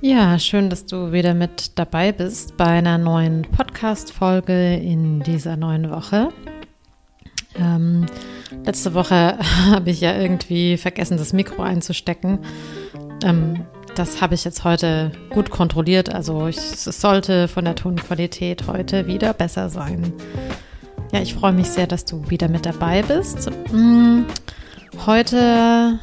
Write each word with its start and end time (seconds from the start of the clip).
Ja, 0.00 0.38
schön, 0.38 0.70
dass 0.70 0.86
du 0.86 1.10
wieder 1.10 1.34
mit 1.34 1.76
dabei 1.76 2.12
bist 2.12 2.56
bei 2.56 2.66
einer 2.66 2.98
neuen 2.98 3.42
Podcast-Folge 3.42 4.76
in 4.76 5.24
dieser 5.24 5.56
neuen 5.56 5.90
Woche. 5.90 6.28
Ähm, 7.56 8.06
letzte 8.64 8.94
Woche 8.94 9.38
habe 9.70 9.90
ich 9.90 10.00
ja 10.00 10.16
irgendwie 10.16 10.76
vergessen, 10.76 11.18
das 11.18 11.32
Mikro 11.32 11.62
einzustecken. 11.62 12.38
Ähm, 13.24 13.64
das 13.96 14.22
habe 14.22 14.36
ich 14.36 14.44
jetzt 14.44 14.62
heute 14.62 15.10
gut 15.30 15.50
kontrolliert. 15.50 16.14
Also 16.14 16.46
ich, 16.46 16.58
es 16.58 16.84
sollte 16.84 17.48
von 17.48 17.64
der 17.64 17.74
Tonqualität 17.74 18.68
heute 18.68 19.08
wieder 19.08 19.32
besser 19.32 19.68
sein. 19.68 20.12
Ja, 21.12 21.20
ich 21.20 21.34
freue 21.34 21.52
mich 21.52 21.66
sehr, 21.70 21.88
dass 21.88 22.04
du 22.04 22.30
wieder 22.30 22.46
mit 22.48 22.66
dabei 22.66 23.02
bist. 23.02 23.50
Mm, 23.72 24.26
heute 25.06 25.98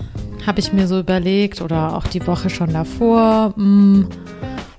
habe 0.48 0.59
ich 0.59 0.73
mir 0.73 0.88
so 0.88 1.00
überlegt 1.00 1.62
oder 1.62 1.96
auch 1.96 2.07
die 2.07 2.25
Woche 2.25 2.50
schon 2.50 2.73
davor, 2.73 3.54
mh, 3.55 3.55
hm, 3.55 4.09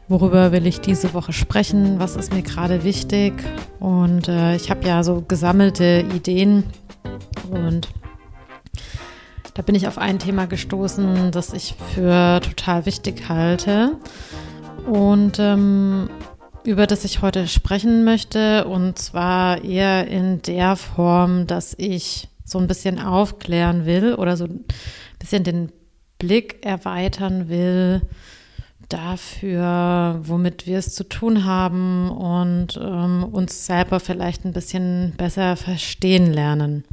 worüber 0.08 0.52
will 0.52 0.66
ich 0.66 0.80
diese 0.80 1.14
Woche 1.14 1.32
sprechen, 1.32 1.98
was 1.98 2.16
ist 2.16 2.32
mir 2.32 2.42
gerade 2.42 2.84
wichtig. 2.84 3.32
Und 3.80 4.28
äh, 4.28 4.54
ich 4.56 4.70
habe 4.70 4.86
ja 4.86 5.02
so 5.02 5.24
gesammelte 5.26 6.04
Ideen 6.14 6.64
und 7.50 7.88
da 9.54 9.62
bin 9.62 9.74
ich 9.74 9.88
auf 9.88 9.98
ein 9.98 10.18
Thema 10.18 10.46
gestoßen, 10.46 11.30
das 11.30 11.52
ich 11.52 11.74
für 11.94 12.40
total 12.40 12.84
wichtig 12.84 13.28
halte 13.28 13.96
und 14.86 15.38
ähm, 15.38 16.10
über 16.64 16.86
das 16.86 17.04
ich 17.04 17.22
heute 17.22 17.48
sprechen 17.48 18.04
möchte. 18.04 18.66
Und 18.66 18.98
zwar 18.98 19.64
eher 19.64 20.08
in 20.08 20.42
der 20.42 20.76
Form, 20.76 21.46
dass 21.46 21.74
ich 21.78 22.28
so 22.44 22.58
ein 22.58 22.66
bisschen 22.66 23.00
aufklären 23.00 23.86
will 23.86 24.14
oder 24.14 24.36
so 24.36 24.46
bisschen 25.18 25.44
den 25.44 25.72
Blick 26.18 26.64
erweitern 26.64 27.48
will 27.48 28.02
dafür, 28.88 30.20
womit 30.22 30.66
wir 30.66 30.78
es 30.78 30.94
zu 30.94 31.04
tun 31.04 31.44
haben 31.44 32.10
und 32.10 32.78
ähm, 32.80 33.24
uns 33.24 33.66
selber 33.66 34.00
vielleicht 34.00 34.44
ein 34.44 34.52
bisschen 34.52 35.14
besser 35.16 35.56
verstehen 35.56 36.32
lernen. 36.32 36.84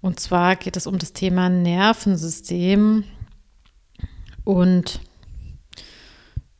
Und 0.00 0.20
zwar 0.20 0.56
geht 0.56 0.76
es 0.76 0.86
um 0.86 0.98
das 0.98 1.12
Thema 1.12 1.48
Nervensystem 1.48 3.04
und 4.44 5.00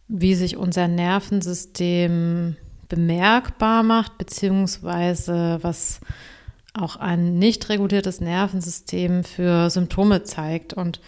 wie 0.09 0.35
sich 0.35 0.57
unser 0.57 0.89
Nervensystem 0.89 2.57
bemerkbar 2.89 3.83
macht, 3.83 4.19
beziehungsweise 4.19 5.59
was 5.63 6.01
auch 6.79 6.97
ein 6.97 7.39
nicht 7.39 7.69
reguliertes 7.69 8.21
Nervensystem 8.21 9.25
für 9.25 9.71
Symptome 9.71 10.23
zeigt. 10.23 10.75
Und 10.75 11.01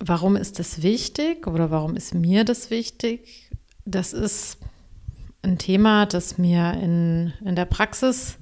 warum 0.00 0.36
ist 0.36 0.58
das 0.58 0.82
wichtig 0.82 1.46
oder 1.46 1.70
warum 1.70 1.96
ist 1.96 2.14
mir 2.14 2.44
das 2.44 2.70
wichtig? 2.70 3.50
Das 3.84 4.12
ist 4.12 4.58
ein 5.42 5.58
Thema, 5.58 6.06
das 6.06 6.38
mir 6.38 6.74
in, 6.74 7.32
in 7.44 7.56
der 7.56 7.64
Praxis, 7.64 8.38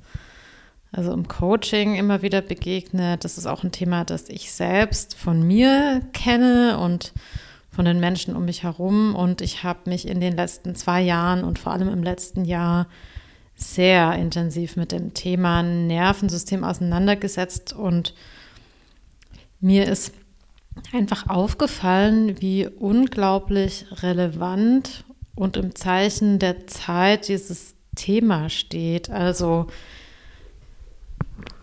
also 0.92 1.12
im 1.12 1.28
Coaching 1.28 1.94
immer 1.94 2.22
wieder 2.22 2.40
begegnet. 2.40 3.24
Das 3.24 3.38
ist 3.38 3.46
auch 3.46 3.62
ein 3.62 3.72
Thema, 3.72 4.04
das 4.04 4.28
ich 4.28 4.52
selbst 4.52 5.14
von 5.14 5.42
mir 5.42 6.00
kenne 6.12 6.78
und 6.78 7.12
von 7.70 7.84
den 7.84 8.00
Menschen 8.00 8.34
um 8.34 8.46
mich 8.46 8.62
herum. 8.62 9.14
Und 9.14 9.42
ich 9.42 9.62
habe 9.62 9.90
mich 9.90 10.08
in 10.08 10.20
den 10.20 10.34
letzten 10.34 10.74
zwei 10.74 11.02
Jahren 11.02 11.44
und 11.44 11.58
vor 11.58 11.72
allem 11.72 11.88
im 11.88 12.02
letzten 12.02 12.44
Jahr 12.44 12.86
sehr 13.56 14.14
intensiv 14.14 14.76
mit 14.76 14.92
dem 14.92 15.14
Thema 15.14 15.62
Nervensystem 15.62 16.62
auseinandergesetzt 16.62 17.72
und 17.72 18.14
mir 19.60 19.88
ist 19.88 20.12
einfach 20.92 21.28
aufgefallen, 21.28 22.40
wie 22.40 22.68
unglaublich 22.68 23.86
relevant 24.02 25.04
und 25.34 25.56
im 25.56 25.74
Zeichen 25.74 26.38
der 26.38 26.66
Zeit 26.66 27.28
dieses 27.28 27.74
Thema 27.94 28.50
steht. 28.50 29.08
Also 29.08 29.68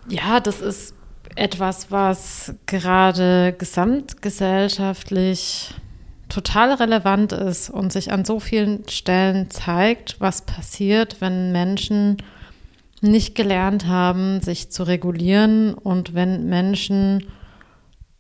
ja, 0.10 0.40
das 0.40 0.62
ist 0.62 0.96
etwas, 1.36 1.92
was 1.92 2.56
gerade 2.66 3.54
gesamtgesellschaftlich 3.58 5.76
total 6.34 6.74
relevant 6.74 7.32
ist 7.32 7.70
und 7.70 7.94
sich 7.94 8.12
an 8.12 8.26
so 8.26 8.40
vielen 8.40 8.90
Stellen 8.90 9.52
zeigt, 9.52 10.20
was 10.20 10.42
passiert, 10.42 11.22
wenn 11.22 11.52
Menschen 11.52 12.18
nicht 13.02 13.36
gelernt 13.36 13.86
haben, 13.86 14.42
sich 14.42 14.72
zu 14.72 14.82
regulieren 14.82 15.76
und 15.76 16.16
wenn 16.16 16.48
Menschen 16.48 17.28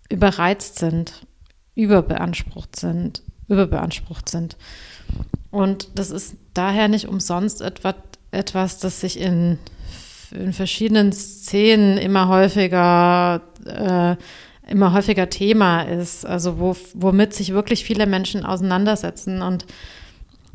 überreizt 0.09 0.77
sind, 0.77 1.25
überbeansprucht 1.73 2.75
sind, 2.75 3.23
überbeansprucht 3.47 4.29
sind. 4.29 4.57
Und 5.49 5.87
das 5.95 6.11
ist 6.11 6.35
daher 6.53 6.89
nicht 6.89 7.07
umsonst 7.07 7.61
etwas, 7.61 7.95
etwas 8.29 8.77
das 8.77 9.01
sich 9.01 9.19
in, 9.19 9.57
in 10.29 10.53
verschiedenen 10.53 11.13
Szenen 11.13 11.97
immer 11.97 12.27
häufiger 12.27 13.41
äh, 13.65 14.17
immer 14.67 14.93
häufiger 14.93 15.29
Thema 15.29 15.81
ist, 15.81 16.25
also 16.25 16.59
wo, 16.59 16.75
womit 16.93 17.33
sich 17.33 17.53
wirklich 17.53 17.83
viele 17.83 18.05
Menschen 18.05 18.45
auseinandersetzen 18.45 19.41
und 19.41 19.65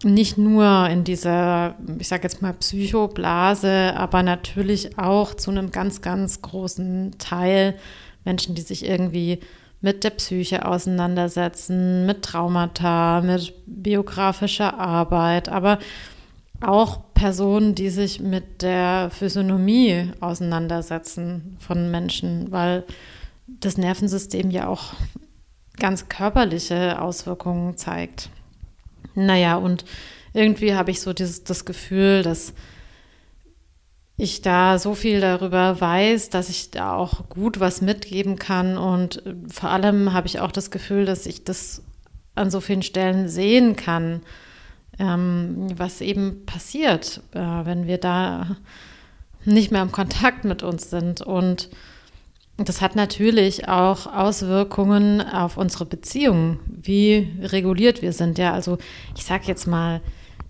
nicht 0.05 0.39
nur 0.39 0.89
in 0.89 1.05
dieser, 1.05 1.75
ich 1.99 2.09
sage 2.09 2.23
jetzt 2.23 2.41
mal, 2.41 2.53
Psychoblase, 2.53 3.95
aber 3.97 4.23
natürlich 4.23 4.99
auch 4.99 5.35
zu 5.35 5.51
einem 5.51 5.71
ganz, 5.73 6.03
ganz 6.03 6.41
großen 6.41 7.17
Teil 7.19 7.75
Menschen, 8.25 8.55
die 8.55 8.63
sich 8.63 8.87
irgendwie 8.87 9.41
mit 9.81 10.05
der 10.05 10.11
Psyche 10.11 10.67
auseinandersetzen, 10.67 12.07
mit 12.07 12.23
Traumata, 12.23 13.21
mit 13.21 13.55
biografischer 13.67 14.79
Arbeit, 14.79 15.49
aber 15.49 15.79
auch 16.61 17.01
Personen, 17.15 17.75
die 17.75 17.91
sich 17.91 18.21
mit 18.21 18.63
der 18.63 19.11
Physiognomie 19.11 20.11
auseinandersetzen 20.21 21.57
von 21.61 21.91
Menschen, 21.91 22.51
weil 22.51 22.85
das 23.49 23.79
Nervensystem 23.79 24.51
ja 24.51 24.69
auch 24.69 24.95
ganz 25.79 26.09
körperliche 26.09 27.01
Auswirkungen 27.01 27.77
zeigt. 27.77 28.31
Naja, 29.15 29.57
und 29.57 29.85
irgendwie 30.33 30.75
habe 30.75 30.91
ich 30.91 31.01
so 31.01 31.13
dieses, 31.13 31.45
das 31.45 31.65
Gefühl, 31.65 32.23
dass 32.23 32.53
ich 34.17 34.43
da 34.43 34.79
so 34.79 34.95
viel 34.95 35.21
darüber 35.21 35.81
weiß, 35.81 36.31
dass 36.31 36.49
ich 36.49 36.71
da 36.71 36.95
auch 36.95 37.29
gut 37.29 37.61
was 37.61 37.81
mitgeben 37.81 38.37
kann. 38.37 38.77
Und 38.77 39.23
vor 39.49 39.71
allem 39.71 40.13
habe 40.13 40.27
ich 40.27 40.41
auch 40.41 40.51
das 40.51 40.71
Gefühl, 40.71 41.05
dass 41.05 41.25
ich 41.27 41.45
das 41.45 41.83
an 42.35 42.51
so 42.51 42.61
vielen 42.61 42.83
Stellen 42.83 43.29
sehen 43.29 43.77
kann, 43.77 44.23
ähm, 44.99 45.69
was 45.77 46.01
eben 46.01 46.45
passiert, 46.47 47.21
äh, 47.33 47.39
wenn 47.39 47.87
wir 47.87 47.99
da 47.99 48.57
nicht 49.45 49.71
mehr 49.71 49.83
im 49.83 49.93
Kontakt 49.93 50.45
mit 50.45 50.65
uns 50.65 50.91
sind. 50.91 51.23
Und 51.23 51.69
das 52.59 52.81
hat 52.81 52.97
natürlich 52.97 53.69
auch 53.69 54.07
Auswirkungen 54.07 55.21
auf 55.21 55.57
unsere 55.57 55.87
Beziehungen, 55.87 56.59
wie 56.67 57.29
reguliert 57.43 58.03
wir 58.03 58.13
sind. 58.13 58.37
Ja, 58.37 58.53
also 58.53 58.79
ich 59.17 59.25
sage 59.25 59.45
jetzt 59.47 59.67
mal, 59.67 60.01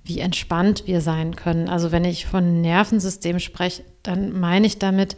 wie 0.04 0.20
entspannt 0.20 0.84
wir 0.86 1.02
sein 1.02 1.36
können. 1.36 1.68
Also 1.68 1.92
wenn 1.92 2.06
ich 2.06 2.24
von 2.24 2.62
Nervensystem 2.62 3.38
spreche, 3.40 3.84
dann 4.02 4.40
meine 4.40 4.66
ich 4.66 4.78
damit 4.78 5.16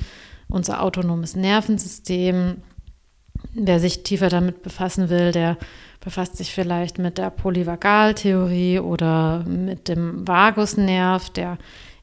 unser 0.49 0.83
autonomes 0.83 1.37
Nervensystem. 1.37 2.57
Wer 3.55 3.79
sich 3.79 4.03
tiefer 4.03 4.29
damit 4.29 4.63
befassen 4.63 5.09
will, 5.09 5.31
der 5.31 5.57
befasst 6.01 6.37
sich 6.37 6.53
vielleicht 6.53 6.99
mit 6.99 7.19
der 7.19 7.31
Polyvagaltheorie 7.31 8.81
oder 8.81 9.45
mit 9.45 9.89
dem 9.89 10.27
Vagusnerv, 10.27 11.31
der 11.31 11.59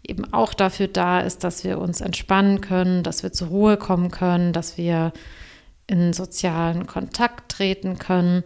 eben 0.08 0.34
auch 0.34 0.54
dafür 0.54 0.88
da 0.88 1.20
ist, 1.20 1.44
dass 1.44 1.64
wir 1.64 1.80
uns 1.80 2.02
entspannen 2.02 2.62
können, 2.62 3.04
dass 3.04 3.24
wir 3.24 3.32
zur 3.32 3.50
Ruhe 3.50 3.78
kommen 3.78 4.10
können, 4.10 4.54
dass 4.54 4.78
wir 4.78 5.12
in 5.88 6.14
sozialen 6.14 6.88
Kontakt 6.88 7.52
treten 7.52 7.98
können. 8.00 8.44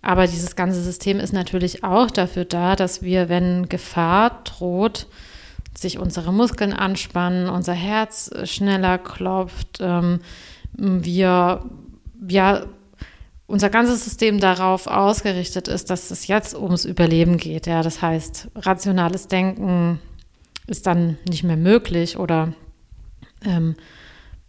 Aber 0.00 0.26
dieses 0.26 0.56
ganze 0.56 0.82
System 0.82 1.20
ist 1.20 1.32
natürlich 1.32 1.84
auch 1.84 2.10
dafür 2.10 2.44
da, 2.44 2.76
dass 2.76 3.02
wir, 3.02 3.28
wenn 3.28 3.68
Gefahr 3.68 4.42
droht, 4.44 5.06
sich 5.74 5.98
unsere 5.98 6.32
Muskeln 6.32 6.72
anspannen, 6.72 7.48
unser 7.48 7.72
Herz 7.72 8.30
schneller 8.44 8.98
klopft, 8.98 9.78
ähm, 9.80 10.20
wir 10.74 11.64
ja 12.28 12.64
unser 13.46 13.68
ganzes 13.68 14.04
System 14.04 14.40
darauf 14.40 14.86
ausgerichtet 14.86 15.68
ist, 15.68 15.90
dass 15.90 16.10
es 16.10 16.26
jetzt 16.26 16.54
ums 16.54 16.84
Überleben 16.84 17.36
geht. 17.36 17.66
Ja, 17.66 17.82
das 17.82 18.00
heißt 18.00 18.48
rationales 18.56 19.28
Denken, 19.28 20.00
ist 20.66 20.86
dann 20.86 21.18
nicht 21.28 21.44
mehr 21.44 21.56
möglich 21.56 22.16
oder 22.16 22.52
ähm, 23.44 23.74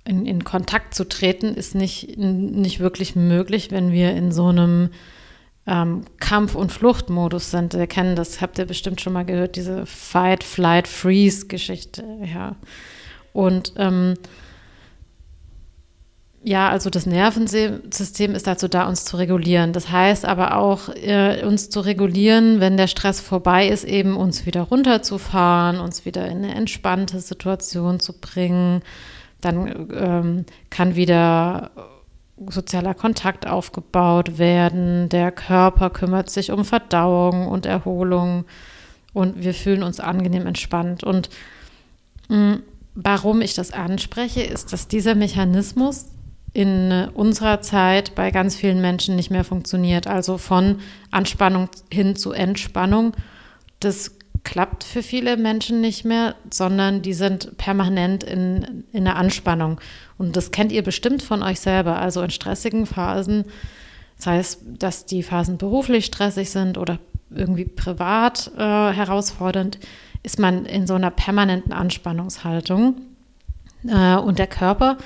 in, 0.05 0.25
in, 0.25 0.43
Kontakt 0.43 0.93
zu 0.93 1.07
treten 1.07 1.55
ist 1.55 1.75
nicht, 1.75 2.17
nicht 2.17 2.79
wirklich 2.79 3.15
möglich, 3.15 3.71
wenn 3.71 3.91
wir 3.91 4.11
in 4.11 4.31
so 4.31 4.47
einem 4.47 4.89
ähm, 5.65 6.03
Kampf- 6.19 6.55
und 6.55 6.71
Fluchtmodus 6.71 7.51
sind. 7.51 7.73
Wir 7.73 7.87
kennen 7.87 8.15
das, 8.15 8.41
habt 8.41 8.59
ihr 8.59 8.65
bestimmt 8.65 8.99
schon 8.99 9.13
mal 9.13 9.23
gehört, 9.23 9.55
diese 9.55 9.85
Fight, 9.85 10.43
Flight, 10.43 10.87
Freeze-Geschichte. 10.87 12.03
Ja. 12.33 12.57
Und 13.31 13.73
ähm, 13.77 14.15
ja, 16.45 16.69
also 16.69 16.89
das 16.89 17.05
Nervensystem 17.05 18.35
ist 18.35 18.47
dazu 18.47 18.67
da, 18.67 18.87
uns 18.87 19.05
zu 19.05 19.15
regulieren. 19.15 19.71
Das 19.71 19.89
heißt 19.89 20.25
aber 20.25 20.57
auch, 20.57 20.89
äh, 20.89 21.41
uns 21.45 21.69
zu 21.69 21.79
regulieren, 21.79 22.59
wenn 22.59 22.75
der 22.75 22.87
Stress 22.87 23.21
vorbei 23.21 23.67
ist, 23.69 23.85
eben 23.85 24.17
uns 24.17 24.45
wieder 24.45 24.63
runterzufahren, 24.63 25.79
uns 25.79 26.05
wieder 26.05 26.27
in 26.27 26.39
eine 26.39 26.53
entspannte 26.53 27.21
Situation 27.21 28.01
zu 28.01 28.19
bringen. 28.19 28.81
Dann 29.39 29.87
ähm, 29.93 30.45
kann 30.69 30.95
wieder 30.95 31.71
sozialer 32.49 32.93
Kontakt 32.93 33.47
aufgebaut 33.47 34.37
werden. 34.37 35.07
Der 35.07 35.31
Körper 35.31 35.89
kümmert 35.91 36.29
sich 36.29 36.51
um 36.51 36.65
Verdauung 36.65 37.47
und 37.47 37.65
Erholung 37.65 38.43
und 39.13 39.41
wir 39.43 39.53
fühlen 39.53 39.83
uns 39.83 40.01
angenehm 40.01 40.45
entspannt. 40.45 41.05
Und 41.05 41.29
mh, 42.27 42.37
mm, 42.37 42.63
warum 42.95 43.41
ich 43.41 43.53
das 43.53 43.71
anspreche, 43.71 44.43
ist, 44.43 44.73
dass 44.73 44.89
dieser 44.89 45.15
Mechanismus 45.15 46.07
in 46.53 47.09
unserer 47.13 47.61
Zeit 47.61 48.13
bei 48.15 48.29
ganz 48.29 48.55
vielen 48.55 48.79
Menschen 48.79 49.15
nicht 49.15 49.31
mehr 49.31 49.43
funktioniert. 49.43 50.07
Also 50.07 50.37
von 50.37 50.79
Anspannung 51.09 51.69
hin 51.91 52.15
zu 52.15 52.31
Entspannung. 52.31 53.13
Das 53.79 54.11
klappt 54.43 54.83
für 54.83 55.01
viele 55.01 55.37
Menschen 55.37 55.81
nicht 55.81 56.05
mehr, 56.05 56.35
sondern 56.51 57.01
die 57.01 57.13
sind 57.13 57.57
permanent 57.57 58.23
in, 58.23 58.83
in 58.91 59.05
der 59.05 59.15
Anspannung. 59.15 59.79
Und 60.17 60.35
das 60.35 60.51
kennt 60.51 60.71
ihr 60.71 60.83
bestimmt 60.83 61.23
von 61.23 61.41
euch 61.41 61.59
selber. 61.59 61.99
Also 61.99 62.21
in 62.21 62.29
stressigen 62.29 62.85
Phasen, 62.85 63.45
das 64.17 64.27
heißt, 64.27 64.61
dass 64.79 65.05
die 65.05 65.23
Phasen 65.23 65.57
beruflich 65.57 66.05
stressig 66.05 66.51
sind 66.51 66.77
oder 66.77 66.99
irgendwie 67.31 67.65
privat 67.65 68.51
äh, 68.55 68.59
herausfordernd, 68.59 69.79
ist 70.21 70.39
man 70.39 70.65
in 70.65 70.85
so 70.85 70.93
einer 70.93 71.09
permanenten 71.09 71.73
Anspannungshaltung. 71.73 72.95
Äh, 73.87 74.17
und 74.17 74.39
der 74.39 74.47
Körper 74.47 74.97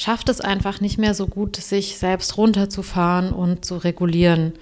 schafft 0.00 0.30
es 0.30 0.40
einfach 0.40 0.80
nicht 0.80 0.96
mehr 0.96 1.12
so 1.12 1.26
gut, 1.26 1.56
sich 1.56 1.98
selbst 1.98 2.38
runterzufahren 2.38 3.32
und 3.32 3.66
zu 3.66 3.76
regulieren 3.76 4.54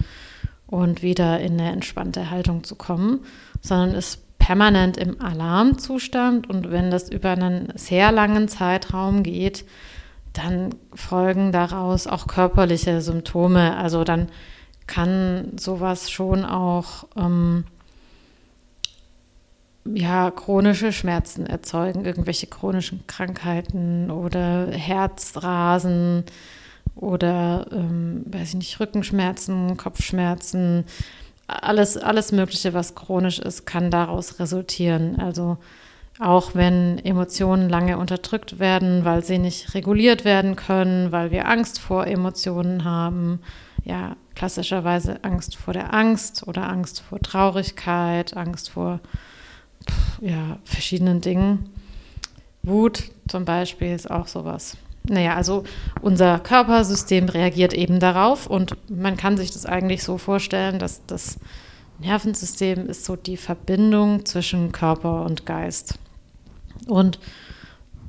und 0.67 1.01
wieder 1.01 1.39
in 1.39 1.53
eine 1.53 1.71
entspannte 1.71 2.29
Haltung 2.29 2.65
zu 2.65 2.75
kommen, 2.75 3.21
sondern 3.61 3.95
ist 3.95 4.37
permanent 4.37 4.97
im 4.97 5.21
Alarmzustand 5.21 6.49
und 6.49 6.71
wenn 6.71 6.91
das 6.91 7.09
über 7.09 7.31
einen 7.31 7.71
sehr 7.75 8.11
langen 8.11 8.49
Zeitraum 8.49 9.23
geht, 9.23 9.63
dann 10.33 10.75
folgen 10.93 11.53
daraus 11.53 12.05
auch 12.05 12.27
körperliche 12.27 12.99
Symptome. 12.99 13.77
Also 13.77 14.03
dann 14.03 14.27
kann 14.87 15.53
sowas 15.57 16.11
schon 16.11 16.43
auch 16.43 17.07
ähm, 17.15 17.63
ja, 19.85 20.31
chronische 20.31 20.91
Schmerzen 20.91 21.45
erzeugen, 21.45 22.05
irgendwelche 22.05 22.47
chronischen 22.47 23.05
Krankheiten 23.07 24.11
oder 24.11 24.67
Herzrasen 24.71 26.23
oder, 26.95 27.67
ähm, 27.71 28.23
weiß 28.25 28.49
ich 28.49 28.55
nicht, 28.55 28.79
Rückenschmerzen, 28.79 29.77
Kopfschmerzen. 29.77 30.85
Alles, 31.47 31.97
alles 31.97 32.31
Mögliche, 32.31 32.73
was 32.73 32.93
chronisch 32.93 33.39
ist, 33.39 33.65
kann 33.65 33.89
daraus 33.89 34.39
resultieren. 34.39 35.19
Also 35.19 35.57
auch 36.19 36.53
wenn 36.53 36.99
Emotionen 36.99 37.69
lange 37.69 37.97
unterdrückt 37.97 38.59
werden, 38.59 39.05
weil 39.05 39.23
sie 39.23 39.37
nicht 39.37 39.73
reguliert 39.73 40.25
werden 40.25 40.57
können, 40.57 41.11
weil 41.13 41.31
wir 41.31 41.47
Angst 41.47 41.79
vor 41.79 42.05
Emotionen 42.05 42.83
haben. 42.83 43.39
Ja, 43.85 44.17
klassischerweise 44.35 45.23
Angst 45.23 45.55
vor 45.55 45.73
der 45.73 45.93
Angst 45.93 46.45
oder 46.45 46.69
Angst 46.69 46.99
vor 46.99 47.19
Traurigkeit, 47.21 48.35
Angst 48.35 48.69
vor 48.69 48.99
ja, 50.21 50.57
verschiedenen 50.63 51.21
Dingen. 51.21 51.69
Wut 52.63 53.11
zum 53.27 53.45
Beispiel 53.45 53.93
ist 53.93 54.09
auch 54.09 54.27
sowas. 54.27 54.77
Naja, 55.03 55.35
also 55.35 55.63
unser 56.01 56.39
Körpersystem 56.39 57.29
reagiert 57.29 57.73
eben 57.73 57.99
darauf 57.99 58.47
und 58.47 58.75
man 58.89 59.17
kann 59.17 59.37
sich 59.37 59.51
das 59.51 59.65
eigentlich 59.65 60.03
so 60.03 60.17
vorstellen, 60.17 60.77
dass 60.77 61.05
das 61.05 61.39
Nervensystem 61.99 62.87
ist 62.87 63.05
so 63.05 63.15
die 63.15 63.37
Verbindung 63.37 64.25
zwischen 64.25 64.71
Körper 64.71 65.23
und 65.23 65.45
Geist. 65.45 65.95
Und 66.87 67.19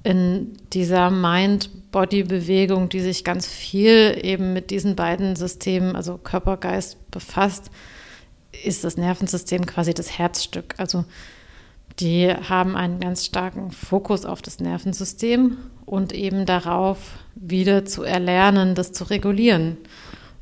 in 0.03 0.57
dieser 0.73 1.11
Mind-Body-Bewegung, 1.11 2.89
die 2.89 3.01
sich 3.01 3.25
ganz 3.25 3.47
viel 3.47 4.19
eben 4.23 4.53
mit 4.53 4.71
diesen 4.71 4.97
beiden 4.97 5.37
Systemen, 5.37 5.97
also 5.97 6.19
Körper, 6.19 6.57
Geist, 6.57 7.11
befasst, 7.11 7.71
ist 8.65 8.85
das 8.85 8.97
Nervensystem 8.97 9.67
quasi 9.67 9.93
das 9.95 10.19
Herzstück. 10.19 10.75
Also 10.79 11.05
die 12.01 12.29
haben 12.29 12.77
einen 12.77 13.01
ganz 13.01 13.25
starken 13.25 13.71
Fokus 13.71 14.25
auf 14.25 14.43
das 14.43 14.61
Nervensystem 14.61 15.57
und 15.85 16.13
eben 16.13 16.47
darauf, 16.47 16.99
wieder 17.35 17.85
zu 17.85 18.03
erlernen, 18.03 18.75
das 18.75 18.93
zu 18.93 19.05
regulieren. 19.05 19.77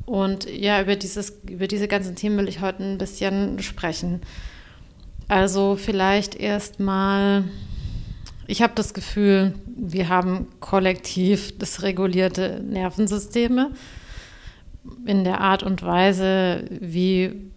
Und 0.05 0.49
ja, 0.51 0.81
über, 0.81 0.97
dieses, 0.97 1.39
über 1.49 1.67
diese 1.67 1.89
ganzen 1.89 2.17
Themen 2.17 2.39
will 2.39 2.49
ich 2.49 2.61
heute 2.61 2.83
ein 2.83 2.99
bisschen 2.99 3.61
sprechen. 3.61 4.23
Also 5.29 5.77
vielleicht 5.77 6.35
erstmal, 6.35 7.45
ich 8.47 8.63
habe 8.63 8.73
das 8.75 8.95
Gefühl, 8.95 9.55
wir 9.67 10.09
haben 10.09 10.49
kollektiv 10.61 11.59
dysregulierte 11.59 12.63
Nervensysteme 12.65 13.73
in 15.05 15.25
der 15.25 15.43
Art 15.43 15.63
und 15.63 15.83
Weise, 15.83 16.65
wie 16.71 17.51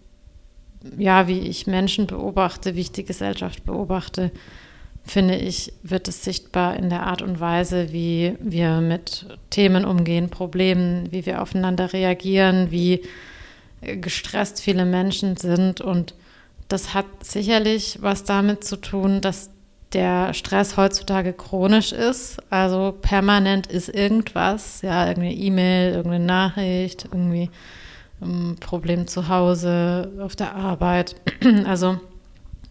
ja, 0.98 1.28
wie 1.28 1.40
ich 1.40 1.66
Menschen 1.66 2.06
beobachte, 2.06 2.74
wie 2.74 2.80
ich 2.80 2.92
die 2.92 3.04
Gesellschaft 3.04 3.64
beobachte, 3.64 4.30
finde 5.04 5.36
ich, 5.36 5.72
wird 5.82 6.08
es 6.08 6.22
sichtbar 6.24 6.76
in 6.76 6.88
der 6.88 7.06
Art 7.06 7.22
und 7.22 7.40
Weise, 7.40 7.92
wie 7.92 8.36
wir 8.40 8.80
mit 8.80 9.26
Themen 9.50 9.84
umgehen, 9.84 10.30
Problemen, 10.30 11.10
wie 11.10 11.26
wir 11.26 11.42
aufeinander 11.42 11.92
reagieren, 11.92 12.70
wie 12.70 13.02
gestresst 13.80 14.60
viele 14.60 14.84
Menschen 14.84 15.36
sind. 15.36 15.80
Und 15.80 16.14
das 16.68 16.94
hat 16.94 17.06
sicherlich 17.22 17.98
was 18.00 18.24
damit 18.24 18.64
zu 18.64 18.76
tun, 18.76 19.20
dass 19.20 19.50
der 19.92 20.32
Stress 20.34 20.76
heutzutage 20.76 21.32
chronisch 21.32 21.92
ist. 21.92 22.38
Also 22.50 22.94
permanent 23.02 23.66
ist 23.66 23.88
irgendwas, 23.88 24.82
ja, 24.82 25.08
irgendeine 25.08 25.34
E-Mail, 25.34 25.94
irgendeine 25.94 26.24
Nachricht, 26.24 27.06
irgendwie 27.10 27.50
ein 28.22 28.56
Problem 28.60 29.06
zu 29.06 29.28
Hause, 29.28 30.12
auf 30.20 30.36
der 30.36 30.54
Arbeit. 30.54 31.16
Also 31.66 32.00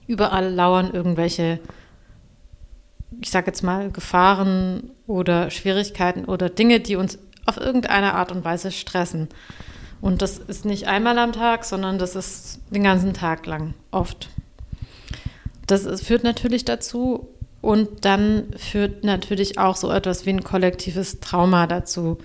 überall 0.08 0.54
lauern 0.54 0.92
irgendwelche, 0.94 1.60
ich 3.20 3.30
sage 3.30 3.48
jetzt 3.48 3.64
mal, 3.64 3.92
Gefahren 3.92 4.92
oder 5.08 5.50
Schwierigkeiten 5.50 6.26
oder 6.26 6.50
Dinge, 6.50 6.80
die 6.80 6.96
uns 6.96 7.20
auf 7.46 7.58
irgendeine 7.58 8.14
Art 8.14 8.32
und 8.32 8.44
Weise 8.44 8.72
stressen. 8.72 9.30
Und 10.02 10.22
das 10.22 10.40
ist 10.40 10.66
nicht 10.66 10.88
einmal 10.88 11.18
am 11.20 11.32
Tag, 11.32 11.64
sondern 11.64 12.00
das 12.00 12.16
ist 12.16 12.60
den 12.72 12.84
ganzen 12.84 13.14
Tag 13.14 13.46
lang, 13.46 13.74
oft. 13.92 14.30
Das 15.68 15.86
ist, 15.86 16.06
führt 16.06 16.24
natürlich 16.24 16.66
dazu 16.66 17.30
und 17.62 18.04
dann 18.04 18.48
führt 18.58 19.04
natürlich 19.04 19.60
auch 19.60 19.76
so 19.76 19.92
etwas 19.92 20.26
wie 20.26 20.32
ein 20.32 20.44
kollektives 20.44 21.20
Trauma 21.20 21.68
dazu. 21.68 22.18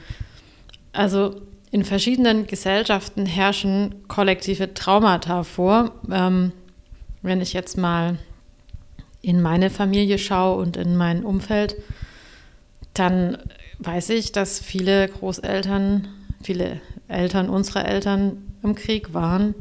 Also 0.93 1.43
in 1.77 1.85
verschiedenen 1.85 2.47
Gesellschaften 2.47 3.27
herrschen 3.27 3.97
kollektive 4.09 4.73
Traumata 4.73 5.43
vor. 5.43 5.93
Ähm, 6.11 6.53
wenn 7.21 7.43
ich 7.43 7.53
jetzt 7.53 7.77
mal 7.77 8.17
in 9.21 9.43
meine 9.43 9.69
Familie 9.69 10.17
schaue 10.17 10.57
und 10.57 10.79
in 10.79 10.97
mein 10.97 11.23
Umfeld, 11.23 11.77
dann 12.95 13.37
weiß 13.81 14.09
ich, 14.09 14.33
dass 14.33 14.59
viele 14.59 15.07
Großeltern, 15.07 16.09
viele 16.43 16.81
Eltern 17.09 17.51
unserer 17.51 17.87
Eltern 17.87 18.55
im 18.63 18.75
Krieg 18.75 19.13
waren 19.13 19.55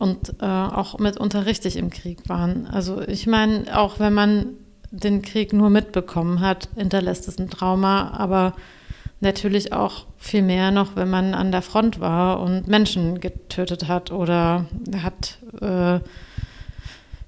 und 0.00 0.34
äh, 0.40 0.44
auch 0.44 0.98
mitunter 0.98 1.46
richtig 1.46 1.76
im 1.76 1.90
Krieg 1.90 2.28
waren. 2.28 2.66
Also 2.66 3.00
ich 3.00 3.28
meine, 3.28 3.78
auch 3.78 4.00
wenn 4.00 4.12
man 4.12 4.46
den 4.90 5.22
Krieg 5.22 5.52
nur 5.52 5.70
mitbekommen 5.70 6.40
hat, 6.40 6.68
hinterlässt 6.74 7.28
es 7.28 7.38
ein 7.38 7.48
Trauma, 7.48 8.10
aber 8.10 8.54
natürlich 9.26 9.72
auch 9.74 10.06
viel 10.16 10.42
mehr 10.42 10.70
noch, 10.70 10.96
wenn 10.96 11.10
man 11.10 11.34
an 11.34 11.52
der 11.52 11.62
Front 11.62 12.00
war 12.00 12.40
und 12.40 12.66
Menschen 12.68 13.20
getötet 13.20 13.88
hat 13.88 14.10
oder 14.10 14.64
hat 15.02 15.38
äh, 15.60 16.00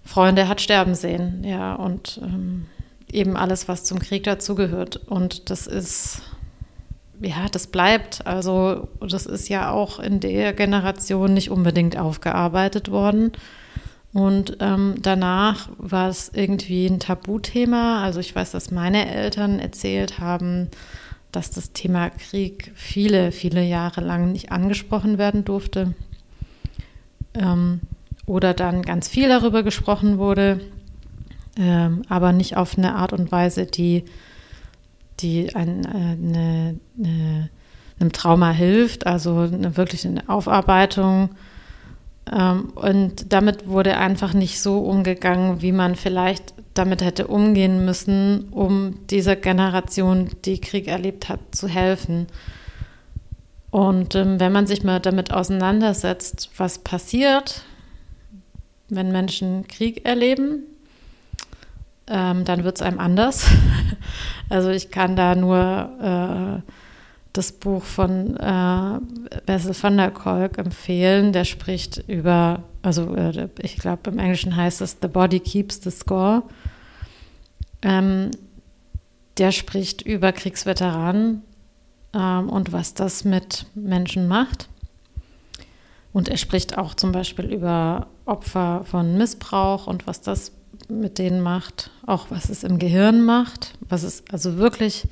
Freunde 0.04 0.48
hat 0.48 0.62
sterben 0.62 0.94
sehen, 0.94 1.44
ja, 1.44 1.74
und 1.74 2.18
ähm, 2.22 2.64
eben 3.12 3.36
alles, 3.36 3.68
was 3.68 3.84
zum 3.84 3.98
Krieg 3.98 4.24
dazugehört. 4.24 4.96
Und 4.96 5.50
das 5.50 5.66
ist, 5.66 6.22
ja, 7.20 7.46
das 7.50 7.66
bleibt. 7.66 8.26
Also, 8.26 8.88
das 9.00 9.26
ist 9.26 9.50
ja 9.50 9.70
auch 9.70 9.98
in 9.98 10.20
der 10.20 10.54
Generation 10.54 11.34
nicht 11.34 11.50
unbedingt 11.50 11.98
aufgearbeitet 11.98 12.90
worden. 12.90 13.32
Und 14.14 14.56
ähm, 14.60 14.94
danach 15.02 15.68
war 15.76 16.08
es 16.08 16.30
irgendwie 16.34 16.86
ein 16.86 17.00
Tabuthema. 17.00 18.02
Also 18.02 18.20
ich 18.20 18.34
weiß, 18.34 18.52
dass 18.52 18.70
meine 18.70 19.14
Eltern 19.14 19.58
erzählt 19.58 20.18
haben, 20.18 20.70
dass 21.32 21.50
das 21.50 21.72
Thema 21.72 22.10
Krieg 22.10 22.72
viele, 22.74 23.32
viele 23.32 23.62
Jahre 23.64 24.00
lang 24.00 24.32
nicht 24.32 24.50
angesprochen 24.52 25.18
werden 25.18 25.44
durfte. 25.44 25.94
Ähm, 27.34 27.80
oder 28.26 28.54
dann 28.54 28.82
ganz 28.82 29.08
viel 29.08 29.28
darüber 29.28 29.62
gesprochen 29.62 30.18
wurde, 30.18 30.60
ähm, 31.56 32.02
aber 32.08 32.32
nicht 32.32 32.56
auf 32.56 32.76
eine 32.76 32.94
Art 32.94 33.12
und 33.12 33.32
Weise, 33.32 33.66
die 33.66 34.04
die 35.20 35.54
ein, 35.54 35.86
eine, 35.86 36.78
eine, 36.98 37.50
einem 37.98 38.12
Trauma 38.12 38.50
hilft, 38.50 39.06
also 39.06 39.40
eine, 39.40 39.76
wirklich 39.76 40.06
eine 40.06 40.28
Aufarbeitung. 40.28 41.30
Ähm, 42.32 42.70
und 42.74 43.32
damit 43.32 43.66
wurde 43.66 43.96
einfach 43.96 44.34
nicht 44.34 44.60
so 44.60 44.78
umgegangen, 44.80 45.62
wie 45.62 45.72
man 45.72 45.96
vielleicht 45.96 46.54
damit 46.74 47.02
hätte 47.02 47.26
umgehen 47.26 47.84
müssen, 47.84 48.48
um 48.50 49.06
dieser 49.08 49.36
Generation, 49.36 50.30
die 50.44 50.60
Krieg 50.60 50.86
erlebt 50.86 51.28
hat, 51.28 51.40
zu 51.52 51.68
helfen. 51.68 52.28
Und 53.70 54.14
ähm, 54.14 54.40
wenn 54.40 54.52
man 54.52 54.66
sich 54.66 54.84
mal 54.84 55.00
damit 55.00 55.32
auseinandersetzt, 55.32 56.50
was 56.56 56.78
passiert, 56.78 57.62
wenn 58.88 59.12
Menschen 59.12 59.66
Krieg 59.68 60.06
erleben, 60.06 60.62
ähm, 62.06 62.44
dann 62.44 62.64
wird 62.64 62.76
es 62.76 62.82
einem 62.82 62.98
anders. 63.00 63.46
also 64.48 64.70
ich 64.70 64.90
kann 64.90 65.16
da 65.16 65.34
nur 65.34 66.62
äh, 66.64 66.72
das 67.32 67.52
Buch 67.52 67.84
von 67.84 68.36
äh, 68.36 69.00
Bessel 69.46 69.74
van 69.80 69.96
der 69.96 70.10
Kolk 70.10 70.58
empfehlen. 70.58 71.32
Der 71.32 71.44
spricht 71.44 72.02
über, 72.08 72.62
also 72.82 73.14
äh, 73.14 73.48
ich 73.60 73.76
glaube 73.76 74.10
im 74.10 74.18
Englischen 74.18 74.56
heißt 74.56 74.80
es 74.80 74.96
The 75.00 75.08
Body 75.08 75.40
Keeps 75.40 75.80
the 75.82 75.90
Score. 75.90 76.42
Ähm, 77.82 78.30
der 79.38 79.52
spricht 79.52 80.02
über 80.02 80.32
Kriegsveteranen 80.32 81.42
ähm, 82.12 82.48
und 82.48 82.72
was 82.72 82.94
das 82.94 83.24
mit 83.24 83.66
Menschen 83.74 84.26
macht. 84.26 84.68
Und 86.12 86.28
er 86.28 86.38
spricht 86.38 86.76
auch 86.76 86.94
zum 86.94 87.12
Beispiel 87.12 87.52
über 87.52 88.08
Opfer 88.24 88.82
von 88.84 89.16
Missbrauch 89.16 89.86
und 89.86 90.06
was 90.06 90.20
das 90.20 90.52
mit 90.88 91.18
denen 91.18 91.40
macht, 91.40 91.90
auch 92.06 92.30
was 92.30 92.48
es 92.48 92.64
im 92.64 92.78
Gehirn 92.78 93.24
macht, 93.24 93.74
was 93.88 94.02
es 94.02 94.24
also 94.30 94.56
wirklich 94.56 95.06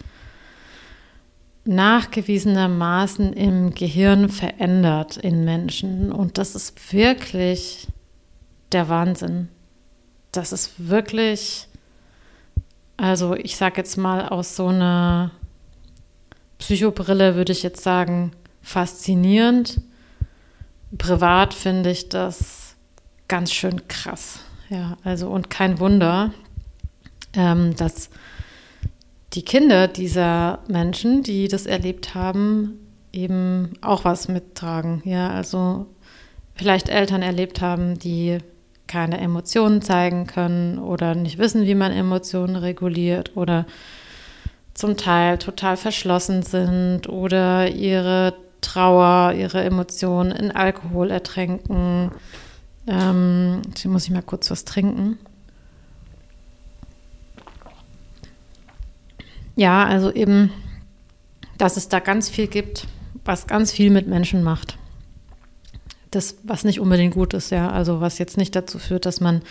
nachgewiesenermaßen 1.67 3.33
im 3.33 3.75
Gehirn 3.75 4.29
verändert 4.29 5.17
in 5.17 5.45
Menschen. 5.45 6.13
Und 6.13 6.39
das 6.39 6.55
ist 6.55 6.93
wirklich 6.93 7.89
der 8.73 8.89
Wahnsinn. 8.89 9.49
Das 10.33 10.53
ist 10.53 10.89
wirklich, 10.89 11.69
also 12.97 13.35
ich 13.35 13.57
sage 13.57 13.79
jetzt 13.79 13.97
mal 13.97 14.29
aus 14.29 14.57
so 14.57 14.69
einer 14.69 15.31
Psychobrille 16.59 17.35
würde 17.37 17.53
ich 17.53 17.63
jetzt 17.63 17.83
sagen, 17.83 18.33
faszinierend. 18.63 19.81
Privat 20.97 21.55
finde 21.55 21.91
ich 21.91 22.09
das 22.09 22.77
ganz 23.29 23.53
schön 23.53 23.87
krass. 23.89 24.41
Ja, 24.69 24.97
also 25.05 25.29
und 25.29 25.51
kein 25.51 25.79
Wunder, 25.79 26.33
ähm, 27.35 27.77
dass 27.77 28.11
die 29.37 29.43
Kinder 29.43 29.87
dieser 29.87 30.61
Menschen, 30.67 31.23
die 31.23 31.47
das 31.47 31.67
erlebt 31.67 32.15
haben, 32.15 32.79
eben 33.13 33.75
auch 33.83 34.05
was 34.05 34.29
mittragen. 34.29 35.03
Ja, 35.05 35.31
also 35.31 35.87
vielleicht 36.55 36.89
Eltern 36.89 37.21
erlebt 37.21 37.61
haben, 37.61 37.99
die 37.99 38.39
keine 38.87 39.19
Emotionen 39.19 39.83
zeigen 39.83 40.27
können 40.27 40.79
oder 40.79 41.15
nicht 41.15 41.39
wissen, 41.39 41.67
wie 41.67 41.75
man 41.75 41.93
Emotionen 41.93 42.57
reguliert 42.57 43.37
oder 43.37 43.67
zum 44.73 44.97
Teil 44.97 45.39
total 45.39 45.77
verschlossen 45.77 46.43
sind 46.43 47.09
oder 47.09 47.69
ihre 47.69 48.35
Trauer, 48.63 49.35
ihre 49.35 49.63
Emotionen 49.65 50.33
in 50.33 50.51
Alkohol 50.51 51.11
ertränken. 51.11 52.11
Ähm, 52.87 53.63
muss 53.85 54.05
ich 54.05 54.11
mal 54.11 54.23
kurz 54.23 54.51
was 54.51 54.65
trinken. 54.65 55.19
Ja, 59.57 59.85
also 59.85 60.13
eben, 60.13 60.53
dass 61.59 61.77
es 61.77 61.89
da 61.89 61.99
ganz 61.99 62.29
viel 62.29 62.47
gibt, 62.47 62.87
was 63.25 63.47
ganz 63.47 63.73
viel 63.73 63.91
mit 63.91 64.07
Menschen 64.07 64.43
macht. 64.43 64.79
Das, 66.11 66.37
was 66.45 66.65
nicht 66.65 66.79
unbedingt 66.79 67.15
gut 67.15 67.35
ist, 67.35 67.51
ja. 67.51 67.71
Also 67.71 68.01
was 68.01 68.19
jetzt 68.19 68.37
nicht 68.37 68.55
dazu 68.55 68.79
führt, 68.79 69.07
dass 69.07 69.21
man 69.21 69.43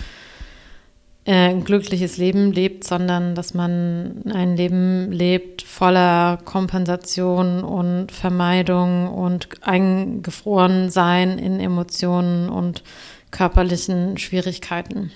äh, 1.25 1.49
ein 1.49 1.63
glückliches 1.63 2.17
Leben 2.17 2.51
lebt, 2.51 2.83
sondern 2.83 3.33
dass 3.33 3.55
man 3.55 4.21
ein 4.31 4.55
Leben 4.55 5.11
lebt 5.11 5.63
voller 5.63 6.37
Kompensation 6.45 7.63
und 7.63 8.11
Vermeidung 8.11 9.07
und 9.07 9.49
eingefroren 9.61 10.91
sein 10.91 11.39
in 11.39 11.59
Emotionen 11.59 12.49
und 12.49 12.83
körperlichen 13.31 14.17
Schwierigkeiten. 14.19 15.11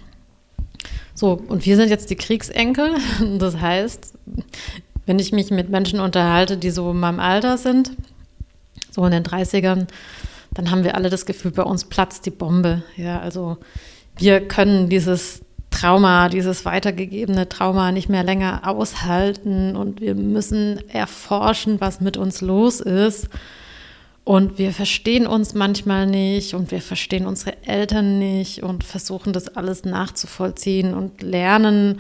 So, 1.20 1.38
und 1.50 1.66
wir 1.66 1.76
sind 1.76 1.90
jetzt 1.90 2.10
die 2.10 2.16
Kriegsenkel. 2.16 2.96
Das 3.40 3.60
heißt, 3.60 4.14
wenn 5.06 5.20
ich 5.20 5.34
mich 5.34 5.52
mit 5.52 5.70
Menschen 5.70 6.00
unterhalte, 6.00 6.56
die 6.56 6.70
so 6.70 6.92
in 6.92 7.00
meinem 7.02 7.20
Alter 7.20 7.58
sind, 7.58 7.92
so 8.90 9.04
in 9.04 9.12
den 9.12 9.24
30ern, 9.24 9.88
dann 10.54 10.72
haben 10.72 10.86
wir 10.86 10.96
alle 10.96 11.10
das 11.10 11.26
Gefühl, 11.26 11.52
bei 11.52 11.64
uns 11.64 11.84
platzt 11.84 12.26
die 12.26 12.30
Bombe. 12.32 12.84
Ja, 12.96 13.20
also 13.20 13.58
wir 14.18 14.48
können 14.48 14.88
dieses 14.88 15.42
Trauma, 15.72 16.30
dieses 16.30 16.64
weitergegebene 16.64 17.50
Trauma 17.50 17.92
nicht 17.92 18.08
mehr 18.08 18.24
länger 18.24 18.62
aushalten 18.66 19.76
und 19.76 20.00
wir 20.00 20.16
müssen 20.16 20.80
erforschen, 20.88 21.82
was 21.82 22.00
mit 22.00 22.16
uns 22.16 22.40
los 22.40 22.80
ist. 22.80 23.28
Und 24.24 24.58
wir 24.58 24.74
verstehen 24.74 25.26
uns 25.26 25.56
manchmal 25.56 26.06
nicht 26.06 26.54
und 26.54 26.72
wir 26.72 26.82
verstehen 26.82 27.26
unsere 27.26 27.56
Eltern 27.66 28.20
nicht 28.20 28.62
und 28.62 28.84
versuchen 28.84 29.34
das 29.34 29.56
alles 29.56 29.86
nachzuvollziehen 29.86 30.94
und 30.94 31.24
lernen, 31.24 32.00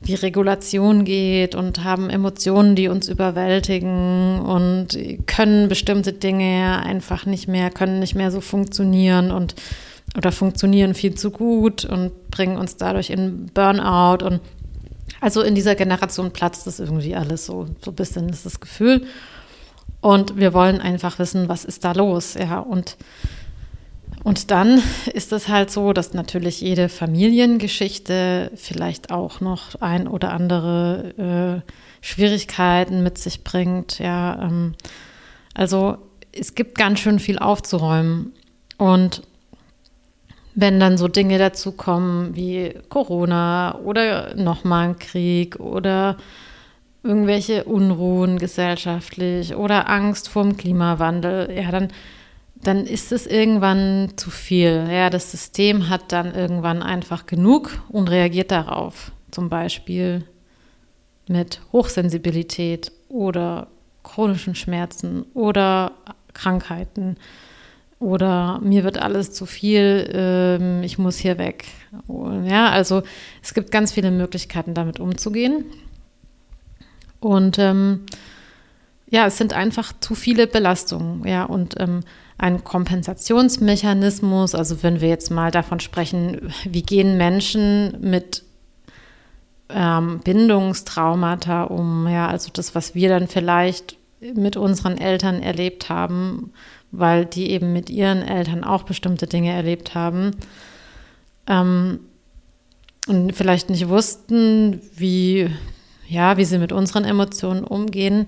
wie 0.00 0.14
Regulation 0.14 1.04
geht 1.04 1.54
und 1.54 1.84
haben 1.84 2.08
Emotionen, 2.08 2.74
die 2.74 2.88
uns 2.88 3.08
überwältigen 3.08 4.40
und 4.40 4.98
können 5.26 5.68
bestimmte 5.68 6.12
Dinge 6.12 6.82
einfach 6.82 7.26
nicht 7.26 7.48
mehr, 7.48 7.70
können 7.70 8.00
nicht 8.00 8.14
mehr 8.14 8.30
so 8.30 8.40
funktionieren 8.40 9.30
und 9.30 9.54
oder 10.16 10.32
funktionieren 10.32 10.94
viel 10.94 11.14
zu 11.14 11.30
gut 11.30 11.84
und 11.84 12.30
bringen 12.30 12.56
uns 12.56 12.76
dadurch 12.76 13.10
in 13.10 13.46
Burnout 13.54 14.24
und 14.24 14.40
also 15.20 15.42
in 15.42 15.54
dieser 15.54 15.74
Generation 15.74 16.32
platzt 16.32 16.66
das 16.66 16.80
irgendwie 16.80 17.14
alles 17.14 17.46
so, 17.46 17.66
so 17.80 17.90
ein 17.90 17.94
bisschen 17.94 18.28
ist 18.30 18.46
das 18.46 18.58
Gefühl. 18.58 19.02
Und 20.00 20.36
wir 20.36 20.54
wollen 20.54 20.80
einfach 20.80 21.18
wissen, 21.18 21.48
was 21.48 21.64
ist 21.64 21.84
da 21.84 21.92
los, 21.92 22.34
ja, 22.34 22.58
und 22.58 22.96
und 24.22 24.50
dann 24.50 24.82
ist 25.14 25.32
es 25.32 25.48
halt 25.48 25.70
so, 25.70 25.92
dass 25.92 26.12
natürlich 26.12 26.60
jede 26.60 26.88
Familiengeschichte 26.88 28.50
vielleicht 28.54 29.10
auch 29.10 29.40
noch 29.40 29.80
ein 29.80 30.06
oder 30.06 30.32
andere 30.32 31.62
äh, 31.64 31.70
Schwierigkeiten 32.04 33.02
mit 33.02 33.16
sich 33.16 33.44
bringt. 33.44 33.98
Ja, 33.98 34.42
ähm, 34.42 34.74
also 35.54 35.96
es 36.32 36.54
gibt 36.54 36.76
ganz 36.76 37.00
schön 37.00 37.18
viel 37.18 37.38
aufzuräumen. 37.38 38.32
Und 38.76 39.22
wenn 40.54 40.80
dann 40.80 40.98
so 40.98 41.08
Dinge 41.08 41.38
dazu 41.38 41.72
kommen 41.72 42.34
wie 42.36 42.74
Corona 42.90 43.78
oder 43.78 44.34
nochmal 44.34 44.88
ein 44.88 44.98
Krieg 44.98 45.58
oder 45.60 46.16
irgendwelche 47.02 47.64
Unruhen 47.64 48.38
gesellschaftlich 48.38 49.54
oder 49.54 49.88
Angst 49.88 50.28
vor 50.28 50.42
dem 50.42 50.56
Klimawandel, 50.56 51.50
ja, 51.54 51.70
dann, 51.70 51.88
dann 52.62 52.86
ist 52.86 53.12
es 53.12 53.26
irgendwann 53.26 54.12
zu 54.16 54.30
viel. 54.30 54.86
Ja, 54.90 55.10
das 55.10 55.30
System 55.30 55.88
hat 55.88 56.12
dann 56.12 56.34
irgendwann 56.34 56.82
einfach 56.82 57.26
genug 57.26 57.82
und 57.88 58.10
reagiert 58.10 58.50
darauf. 58.50 59.12
Zum 59.30 59.48
Beispiel 59.48 60.24
mit 61.28 61.60
Hochsensibilität 61.72 62.92
oder 63.08 63.68
chronischen 64.02 64.54
Schmerzen 64.54 65.24
oder 65.34 65.92
Krankheiten 66.34 67.16
oder 67.98 68.58
mir 68.62 68.82
wird 68.82 68.98
alles 68.98 69.32
zu 69.32 69.44
viel, 69.46 70.10
ähm, 70.12 70.82
ich 70.82 70.98
muss 70.98 71.18
hier 71.18 71.38
weg. 71.38 71.66
Ja, 72.44 72.70
also 72.70 73.02
es 73.42 73.52
gibt 73.52 73.70
ganz 73.70 73.92
viele 73.92 74.10
Möglichkeiten, 74.10 74.74
damit 74.74 75.00
umzugehen. 75.00 75.66
Und 77.20 77.58
ähm, 77.58 78.06
ja, 79.08 79.26
es 79.26 79.36
sind 79.36 79.52
einfach 79.52 79.92
zu 80.00 80.14
viele 80.14 80.46
Belastungen. 80.46 81.26
Ja, 81.26 81.44
und 81.44 81.78
ähm, 81.78 82.00
ein 82.38 82.64
Kompensationsmechanismus, 82.64 84.54
also 84.54 84.82
wenn 84.82 85.00
wir 85.00 85.08
jetzt 85.08 85.30
mal 85.30 85.50
davon 85.50 85.80
sprechen, 85.80 86.52
wie 86.64 86.82
gehen 86.82 87.16
Menschen 87.16 88.00
mit 88.00 88.44
ähm, 89.68 90.20
Bindungstraumata 90.24 91.64
um, 91.64 92.08
ja, 92.08 92.26
also 92.28 92.50
das, 92.52 92.74
was 92.74 92.94
wir 92.94 93.08
dann 93.10 93.28
vielleicht 93.28 93.96
mit 94.20 94.56
unseren 94.56 94.98
Eltern 94.98 95.42
erlebt 95.42 95.88
haben 95.88 96.52
weil 96.92 97.24
die 97.24 97.50
eben 97.50 97.72
mit 97.72 97.90
ihren 97.90 98.22
Eltern 98.22 98.64
auch 98.64 98.82
bestimmte 98.82 99.26
Dinge 99.26 99.52
erlebt 99.52 99.94
haben 99.94 100.32
ähm, 101.46 102.00
und 103.06 103.34
vielleicht 103.34 103.70
nicht 103.70 103.88
wussten, 103.88 104.80
wie, 104.96 105.50
ja, 106.10 106.36
wie 106.36 106.44
sie 106.44 106.58
mit 106.58 106.72
unseren 106.72 107.04
Emotionen 107.04 107.64
umgehen, 107.64 108.26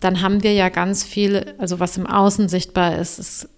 dann 0.00 0.22
haben 0.22 0.42
wir 0.42 0.52
ja 0.52 0.68
ganz 0.68 1.04
viel, 1.04 1.54
also 1.58 1.78
was 1.78 1.96
im 1.96 2.06
Außen 2.06 2.48
sichtbar 2.48 2.98
ist, 2.98 3.18
ist 3.18 3.48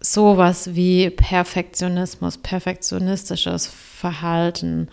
sowas 0.00 0.74
wie 0.74 1.10
Perfektionismus, 1.10 2.38
perfektionistisches 2.38 3.66
Verhalten, 3.66 4.88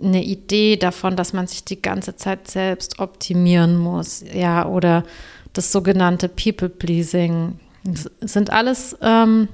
eine 0.00 0.22
Idee 0.22 0.76
davon, 0.76 1.16
dass 1.16 1.32
man 1.32 1.46
sich 1.46 1.64
die 1.64 1.80
ganze 1.80 2.14
Zeit 2.14 2.48
selbst 2.48 2.98
optimieren 2.98 3.76
muss, 3.76 4.22
ja, 4.32 4.66
oder 4.66 5.04
das 5.52 5.72
sogenannte 5.72 6.28
People-Pleasing. 6.28 7.58
Das 7.84 8.10
sind 8.20 8.50
alles 8.50 8.96
ähm, 9.00 9.48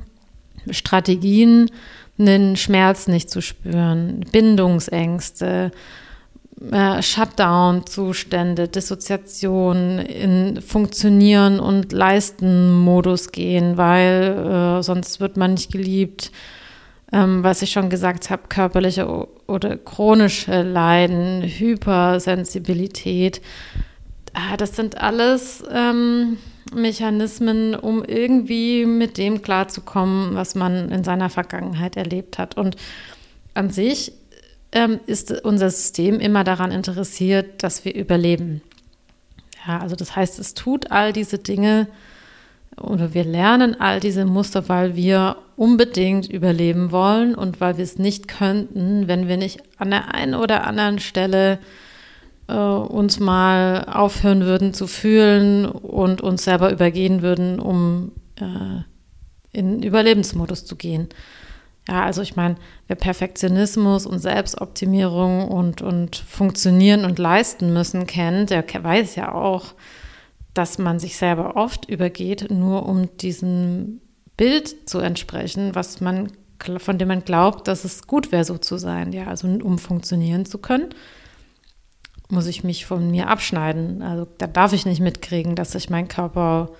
Strategien, 0.71 1.71
einen 2.19 2.57
Schmerz 2.57 3.07
nicht 3.07 3.31
zu 3.31 3.41
spüren, 3.41 4.21
Bindungsängste, 4.33 5.71
äh, 6.61 7.03
Shutdown-Zustände, 7.03 8.69
Dissoziation, 8.69 9.99
in 9.99 10.63
Funktionieren 10.63 11.61
und 11.61 11.93
Leisten-Modus 11.93 13.31
gehen, 13.33 13.77
weil 13.77 14.79
äh, 14.79 14.83
sonst 14.83 15.21
wird 15.21 15.37
man 15.37 15.53
nicht 15.53 15.71
geliebt. 15.71 16.33
Ähm, 17.13 17.45
was 17.45 17.63
ich 17.63 17.71
schon 17.71 17.89
gesagt 17.89 18.31
habe, 18.31 18.49
körperliche 18.49 19.07
oder 19.47 19.77
chronische 19.77 20.63
Leiden, 20.63 21.43
Hypersensibilität. 21.43 23.41
Ah, 24.33 24.57
das 24.57 24.75
sind 24.75 25.01
alles 25.01 25.63
ähm, 25.73 26.39
Mechanismen, 26.75 27.75
um 27.75 28.03
irgendwie 28.05 28.87
mit 28.87 29.19
dem 29.19 29.41
klarzukommen, 29.41 30.35
was 30.35 30.55
man 30.55 30.91
in 30.91 31.05
seiner 31.05 31.31
Vergangenheit 31.31 31.97
erlebt 31.97 32.39
hat. 32.39 32.57
Und 32.57 32.77
an 33.55 33.71
sich 33.71 34.13
ähm, 34.73 35.01
ist 35.07 35.33
unser 35.45 35.71
System 35.71 36.21
immer 36.21 36.45
daran 36.45 36.71
interessiert, 36.71 37.63
dass 37.63 37.85
wir 37.85 37.95
überleben. 37.95 38.63
Ja, 39.67 39.79
also 39.79 39.97
das 39.97 40.15
heißt, 40.15 40.39
es 40.39 40.55
tut 40.55 40.91
all 40.91 41.13
diese 41.13 41.39
Dinge 41.39 41.89
oder 42.81 43.15
wir 43.15 43.25
lernen 43.25 43.81
all 43.81 44.01
diese 44.01 44.25
Muster, 44.25 44.69
weil 44.69 44.97
wir 44.97 45.37
unbedingt 45.57 46.29
überleben 46.29 46.93
wollen 46.93 47.35
und 47.35 47.61
weil 47.61 47.79
wir 47.79 47.85
es 47.85 47.99
nicht 47.99 48.29
könnten, 48.29 49.09
wenn 49.09 49.29
wir 49.29 49.37
nicht 49.37 49.63
an 49.79 49.91
der 49.91 50.15
einen 50.15 50.35
oder 50.35 50.67
anderen 50.67 50.99
Stelle 50.99 51.59
äh, 52.49 52.55
uns 52.55 53.19
mal 53.19 53.87
aufhören 53.91 54.43
würden 54.43 54.75
zu 54.75 54.87
fühlen 54.87 55.65
und 55.67 56.21
uns 56.21 56.45
selber 56.45 56.71
übergehen 56.71 57.23
würden, 57.23 57.59
um 57.59 58.13
äh, 58.37 58.83
in 59.53 59.83
Überlebensmodus 59.83 60.67
zu 60.67 60.77
gehen. 60.77 61.09
Ja, 61.89 62.05
also 62.05 62.21
ich 62.21 62.35
meine, 62.35 62.57
wer 62.89 62.97
Perfektionismus 62.97 64.07
und 64.07 64.19
Selbstoptimierung 64.19 65.49
und, 65.49 65.83
und 65.83 66.17
Funktionieren 66.17 67.05
und 67.05 67.19
Leisten 67.19 67.73
müssen 67.73 68.07
kennt, 68.07 68.51
der 68.51 68.65
weiß 68.67 69.15
ja 69.15 69.33
auch, 69.33 69.75
dass 70.53 70.79
man 70.79 70.99
sich 70.99 71.17
selber 71.17 71.55
oft 71.57 71.89
übergeht, 71.89 72.51
nur 72.51 72.87
um 72.87 73.17
diesem 73.19 74.01
Bild 74.37 74.89
zu 74.89 74.99
entsprechen, 74.99 75.75
was 75.75 76.01
man, 76.01 76.33
von 76.79 76.99
dem 76.99 77.09
man 77.09 77.25
glaubt, 77.25 77.69
dass 77.69 77.85
es 77.85 78.07
gut 78.07 78.33
wäre, 78.33 78.45
so 78.45 78.59
zu 78.59 78.79
sein. 78.79 79.13
Ja, 79.13 79.27
also 79.27 79.47
um 79.47 79.79
funktionieren 79.79 80.45
zu 80.45 80.59
können, 80.59 80.89
muss 82.29 82.47
ich 82.47 82.65
mich 82.65 82.87
von 82.87 83.11
mir 83.11 83.29
abschneiden. 83.29 84.03
Also 84.03 84.27
da 84.39 84.47
darf 84.47 84.73
ich 84.73 84.87
nicht 84.87 85.01
mitkriegen, 85.01 85.55
dass 85.55 85.73
sich 85.73 85.89
mein 85.89 86.09
Körper 86.09 86.71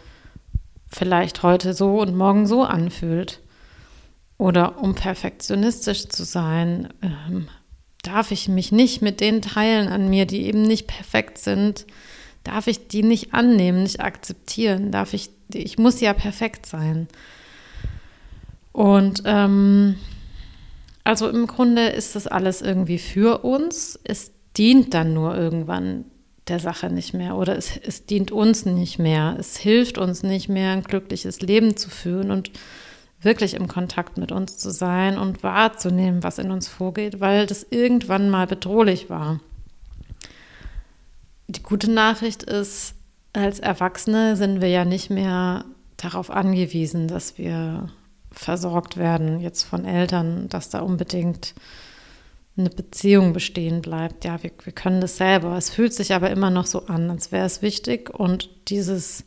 vielleicht 0.89 1.43
heute 1.43 1.75
so 1.75 2.01
und 2.01 2.17
morgen 2.17 2.47
so 2.47 2.65
anfühlt. 2.65 3.41
Oder 4.39 4.83
um 4.83 4.95
perfektionistisch 4.95 6.09
zu 6.09 6.25
sein, 6.25 6.89
ähm, 7.03 7.49
darf 8.03 8.31
ich 8.31 8.49
mich 8.49 8.71
nicht 8.71 9.03
mit 9.03 9.21
den 9.21 9.43
Teilen 9.43 9.89
an 9.89 10.09
mir, 10.11 10.27
die 10.27 10.43
eben 10.43 10.63
nicht 10.63 10.87
perfekt 10.87 11.39
sind, 11.39 11.87
darf 12.45 12.67
ich 12.67 12.89
die 12.89 13.03
nicht 13.03 13.35
annehmen, 13.35 13.83
nicht 13.83 14.01
akzeptieren, 14.01 14.93
darf 14.93 15.15
ich, 15.15 15.31
ich 15.53 15.79
muss 15.79 16.01
ja 16.01 16.13
perfekt 16.13 16.67
sein. 16.67 17.09
Und 18.73 19.23
ähm, 19.25 19.97
also 21.03 21.29
im 21.29 21.47
Grunde 21.47 21.87
ist 21.87 22.15
das 22.15 22.27
alles 22.27 22.63
irgendwie 22.63 22.99
für 22.99 23.39
uns. 23.39 23.99
Es 24.05 24.33
dient 24.57 24.93
dann 24.93 25.15
nur 25.15 25.35
irgendwann 25.35 26.05
der 26.49 26.61
Sache 26.61 26.91
nicht 26.91 27.15
mehr 27.15 27.37
oder 27.37 27.57
es, 27.57 27.77
es 27.77 28.07
dient 28.07 28.31
uns 28.31 28.67
nicht 28.67 28.99
mehr. 28.99 29.37
Es 29.39 29.57
hilft 29.57 29.99
uns 29.99 30.23
nicht 30.23 30.49
mehr, 30.49 30.73
ein 30.73 30.83
glückliches 30.83 31.41
Leben 31.41 31.77
zu 31.77 31.91
führen 31.91 32.31
und 32.31 32.51
wirklich 33.27 33.53
im 33.53 33.69
Kontakt 33.69 34.17
mit 34.17 34.33
uns 34.33 34.57
zu 34.57 34.71
sein 34.71 35.19
und 35.19 35.43
wahrzunehmen, 35.43 36.23
was 36.23 36.39
in 36.39 36.51
uns 36.51 36.69
vorgeht, 36.69 37.21
weil 37.21 37.45
das 37.47 37.67
irgendwann 37.69 38.31
mal 38.31 38.47
bedrohlich 38.47 39.11
war. 39.11 39.41
Die 41.49 41.63
gute 41.63 41.91
Nachricht 41.91 42.43
ist, 42.43 42.95
als 43.35 43.61
Erwachsene 43.61 44.37
sind 44.37 44.63
wir 44.63 44.69
ja 44.69 44.87
nicht 44.87 45.11
mehr 45.11 45.67
darauf 45.99 46.31
angewiesen, 46.31 47.09
dass 47.09 47.37
wir 47.37 47.91
versorgt 48.33 48.97
werden, 48.97 49.41
jetzt 49.41 49.63
von 49.65 49.85
Eltern, 49.85 50.49
dass 50.49 50.71
da 50.71 50.81
unbedingt 50.81 51.55
eine 52.57 52.71
Beziehung 52.71 53.33
bestehen 53.33 53.83
bleibt. 53.83 54.25
Ja, 54.25 54.43
wir, 54.43 54.51
wir 54.65 54.73
können 54.73 55.01
das 55.01 55.19
selber. 55.19 55.57
Es 55.57 55.71
fühlt 55.71 55.93
sich 55.93 56.15
aber 56.15 56.31
immer 56.31 56.51
noch 56.51 56.67
so 56.67 56.87
an, 56.87 57.11
als 57.11 57.31
wäre 57.33 57.45
es 57.45 57.61
wichtig. 57.61 58.11
Und 58.11 58.49
dieses 58.69 59.25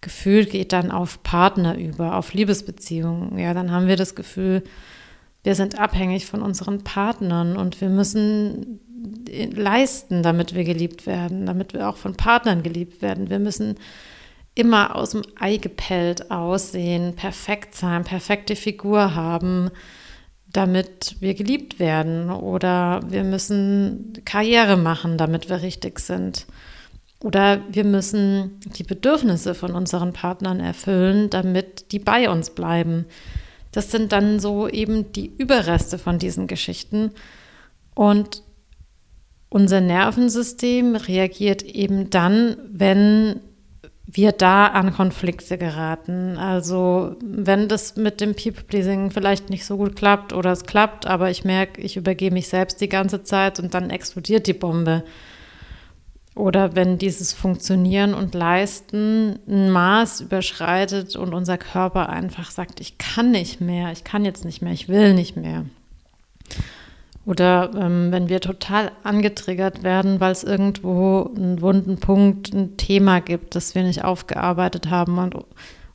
Gefühl 0.00 0.46
geht 0.46 0.72
dann 0.72 0.90
auf 0.90 1.22
Partner 1.22 1.76
über, 1.76 2.16
auf 2.16 2.32
Liebesbeziehungen. 2.32 3.38
Ja, 3.38 3.54
dann 3.54 3.70
haben 3.70 3.88
wir 3.88 3.96
das 3.96 4.14
Gefühl, 4.14 4.62
wir 5.42 5.54
sind 5.54 5.78
abhängig 5.78 6.26
von 6.26 6.42
unseren 6.42 6.84
Partnern 6.84 7.56
und 7.56 7.80
wir 7.80 7.88
müssen 7.88 8.80
leisten, 9.54 10.22
damit 10.22 10.54
wir 10.54 10.64
geliebt 10.64 11.06
werden, 11.06 11.46
damit 11.46 11.72
wir 11.72 11.88
auch 11.88 11.96
von 11.96 12.14
Partnern 12.14 12.62
geliebt 12.62 13.02
werden. 13.02 13.30
Wir 13.30 13.38
müssen 13.38 13.76
immer 14.54 14.96
aus 14.96 15.10
dem 15.10 15.22
Ei 15.38 15.56
gepellt 15.56 16.30
aussehen, 16.30 17.14
perfekt 17.14 17.74
sein, 17.74 18.04
perfekte 18.04 18.56
Figur 18.56 19.14
haben, 19.14 19.70
damit 20.52 21.16
wir 21.20 21.34
geliebt 21.34 21.78
werden. 21.78 22.30
Oder 22.30 23.00
wir 23.08 23.22
müssen 23.24 24.14
Karriere 24.24 24.76
machen, 24.76 25.16
damit 25.16 25.48
wir 25.48 25.62
richtig 25.62 26.00
sind. 26.00 26.46
Oder 27.22 27.62
wir 27.68 27.84
müssen 27.84 28.60
die 28.78 28.84
Bedürfnisse 28.84 29.54
von 29.54 29.72
unseren 29.72 30.12
Partnern 30.12 30.60
erfüllen, 30.60 31.30
damit 31.30 31.90
die 31.92 31.98
bei 31.98 32.30
uns 32.30 32.50
bleiben. 32.50 33.06
Das 33.72 33.90
sind 33.90 34.12
dann 34.12 34.38
so 34.38 34.68
eben 34.68 35.12
die 35.12 35.32
Überreste 35.36 35.98
von 35.98 36.18
diesen 36.18 36.46
Geschichten. 36.46 37.10
Und 37.94 38.42
unser 39.48 39.80
Nervensystem 39.80 40.94
reagiert 40.94 41.62
eben 41.62 42.10
dann, 42.10 42.56
wenn 42.70 43.40
wir 44.10 44.32
da 44.32 44.68
an 44.68 44.94
Konflikte 44.94 45.58
geraten. 45.58 46.38
Also 46.38 47.16
wenn 47.22 47.68
das 47.68 47.96
mit 47.96 48.20
dem 48.20 48.34
People-Pleasing 48.34 49.10
vielleicht 49.10 49.50
nicht 49.50 49.66
so 49.66 49.76
gut 49.76 49.96
klappt 49.96 50.32
oder 50.32 50.52
es 50.52 50.64
klappt, 50.64 51.06
aber 51.06 51.30
ich 51.30 51.44
merke, 51.44 51.80
ich 51.82 51.96
übergehe 51.96 52.30
mich 52.30 52.48
selbst 52.48 52.80
die 52.80 52.88
ganze 52.88 53.22
Zeit 53.22 53.60
und 53.60 53.74
dann 53.74 53.90
explodiert 53.90 54.46
die 54.46 54.54
Bombe 54.54 55.04
oder 56.38 56.76
wenn 56.76 56.98
dieses 56.98 57.32
Funktionieren 57.32 58.14
und 58.14 58.34
Leisten 58.34 59.40
ein 59.48 59.70
Maß 59.70 60.20
überschreitet 60.20 61.16
und 61.16 61.34
unser 61.34 61.58
Körper 61.58 62.08
einfach 62.08 62.50
sagt, 62.50 62.80
ich 62.80 62.96
kann 62.96 63.32
nicht 63.32 63.60
mehr, 63.60 63.90
ich 63.90 64.04
kann 64.04 64.24
jetzt 64.24 64.44
nicht 64.44 64.62
mehr, 64.62 64.72
ich 64.72 64.88
will 64.88 65.14
nicht 65.14 65.36
mehr. 65.36 65.64
Oder 67.26 67.72
ähm, 67.76 68.12
wenn 68.12 68.28
wir 68.28 68.40
total 68.40 68.92
angetriggert 69.02 69.82
werden, 69.82 70.20
weil 70.20 70.32
es 70.32 70.44
irgendwo 70.44 71.30
einen 71.36 71.60
wunden 71.60 71.98
Punkt, 71.98 72.54
ein 72.54 72.76
Thema 72.76 73.20
gibt, 73.20 73.54
das 73.54 73.74
wir 73.74 73.82
nicht 73.82 74.04
aufgearbeitet 74.04 74.88
haben 74.88 75.18
und 75.18 75.34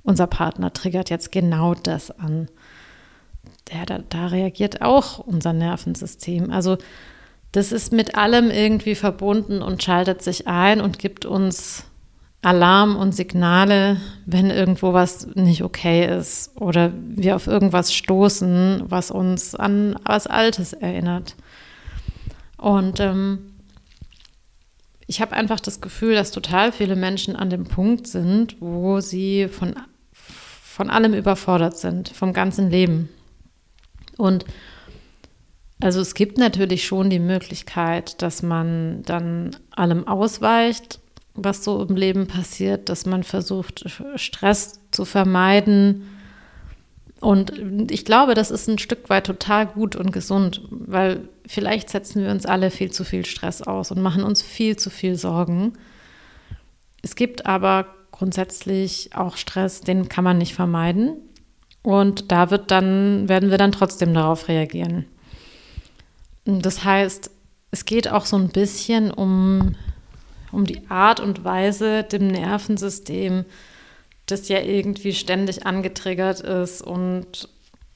unser 0.04 0.28
Partner 0.28 0.74
triggert 0.74 1.10
jetzt 1.10 1.32
genau 1.32 1.74
das 1.74 2.12
an. 2.12 2.50
Der, 3.72 3.86
da, 3.86 4.00
da 4.10 4.28
reagiert 4.28 4.82
auch 4.82 5.20
unser 5.20 5.54
Nervensystem. 5.54 6.52
Also 6.52 6.78
das 7.54 7.72
ist 7.72 7.94
mit 7.94 8.16
allem 8.16 8.50
irgendwie 8.50 8.96
verbunden 8.96 9.62
und 9.62 9.82
schaltet 9.82 10.22
sich 10.24 10.48
ein 10.48 10.82
und 10.82 10.98
gibt 11.00 11.26
uns 11.26 11.86
Alarm 12.42 12.96
und 12.98 13.14
Signale, 13.14 13.98
wenn 14.26 14.50
irgendwo 14.50 14.92
was 14.92 15.28
nicht 15.36 15.64
okay 15.64 16.18
ist 16.18 16.52
oder 16.60 16.92
wir 16.94 17.36
auf 17.36 17.48
irgendwas 17.48 17.94
stoßen, 17.94 18.84
was 18.88 19.12
uns 19.12 19.56
an 19.56 19.96
was 20.04 20.28
Altes 20.28 20.74
erinnert. 20.74 21.36
Und 22.58 23.00
ähm, 23.00 23.54
ich 25.06 25.22
habe 25.22 25.34
einfach 25.34 25.60
das 25.60 25.80
Gefühl, 25.80 26.16
dass 26.16 26.32
total 26.32 26.72
viele 26.72 26.96
Menschen 26.96 27.36
an 27.36 27.52
dem 27.52 27.66
Punkt 27.66 28.08
sind, 28.08 28.58
wo 28.62 29.00
sie 29.00 29.48
von, 29.48 29.76
von 30.12 30.90
allem 30.90 31.14
überfordert 31.14 31.78
sind, 31.78 32.10
vom 32.10 32.34
ganzen 32.34 32.72
Leben. 32.72 33.10
Und 34.18 34.44
also 35.84 36.00
es 36.00 36.14
gibt 36.14 36.38
natürlich 36.38 36.86
schon 36.86 37.10
die 37.10 37.20
Möglichkeit, 37.20 38.22
dass 38.22 38.42
man 38.42 39.04
dann 39.04 39.52
allem 39.76 40.08
ausweicht, 40.08 41.02
was 41.34 41.66
so 41.66 41.84
im 41.84 41.98
Leben 41.98 42.26
passiert, 42.26 42.88
dass 42.88 43.06
man 43.06 43.24
versucht, 43.24 43.86
Stress 44.16 44.80
zu 44.92 45.04
vermeiden. 45.04 46.08
Und 47.20 47.92
ich 47.92 48.06
glaube, 48.06 48.34
das 48.34 48.50
ist 48.50 48.70
ein 48.70 48.78
Stück 48.78 49.10
weit 49.10 49.26
total 49.26 49.68
gut 49.68 49.98
und 49.98 50.14
gesund, 50.14 50.62
weil 50.70 51.28
vielleicht 51.46 51.90
setzen 51.90 52.24
wir 52.24 52.32
uns 52.32 52.46
alle 52.46 52.72
viel 52.72 52.92
zu 52.92 53.04
viel 53.04 53.26
Stress 53.26 53.62
aus 53.62 53.92
und 53.92 54.02
machen 54.02 54.24
uns 54.24 54.42
viel 54.42 54.78
zu 54.78 54.90
viel 54.90 55.16
Sorgen. 55.18 55.74
Es 57.02 57.16
gibt 57.18 57.46
aber 57.46 57.88
grundsätzlich 58.12 59.10
auch 59.16 59.36
Stress, 59.36 59.82
den 59.82 60.08
kann 60.08 60.24
man 60.24 60.38
nicht 60.38 60.56
vermeiden. 60.56 61.18
Und 61.82 62.32
da 62.32 62.52
wird 62.52 62.72
dann, 62.72 63.28
werden 63.28 63.50
wir 63.50 63.58
dann 63.58 63.74
trotzdem 63.74 64.14
darauf 64.14 64.48
reagieren. 64.48 65.08
Das 66.46 66.84
heißt, 66.84 67.32
es 67.72 67.86
geht 67.86 68.08
auch 68.08 68.26
so 68.26 68.38
ein 68.38 68.50
bisschen 68.50 69.12
um, 69.12 69.76
um 70.52 70.66
die 70.66 70.90
Art 70.90 71.20
und 71.20 71.44
Weise, 71.44 72.04
dem 72.04 72.28
Nervensystem, 72.28 73.46
das 74.26 74.48
ja 74.48 74.62
irgendwie 74.62 75.14
ständig 75.14 75.66
angetriggert 75.66 76.40
ist 76.42 76.82
und 76.82 77.50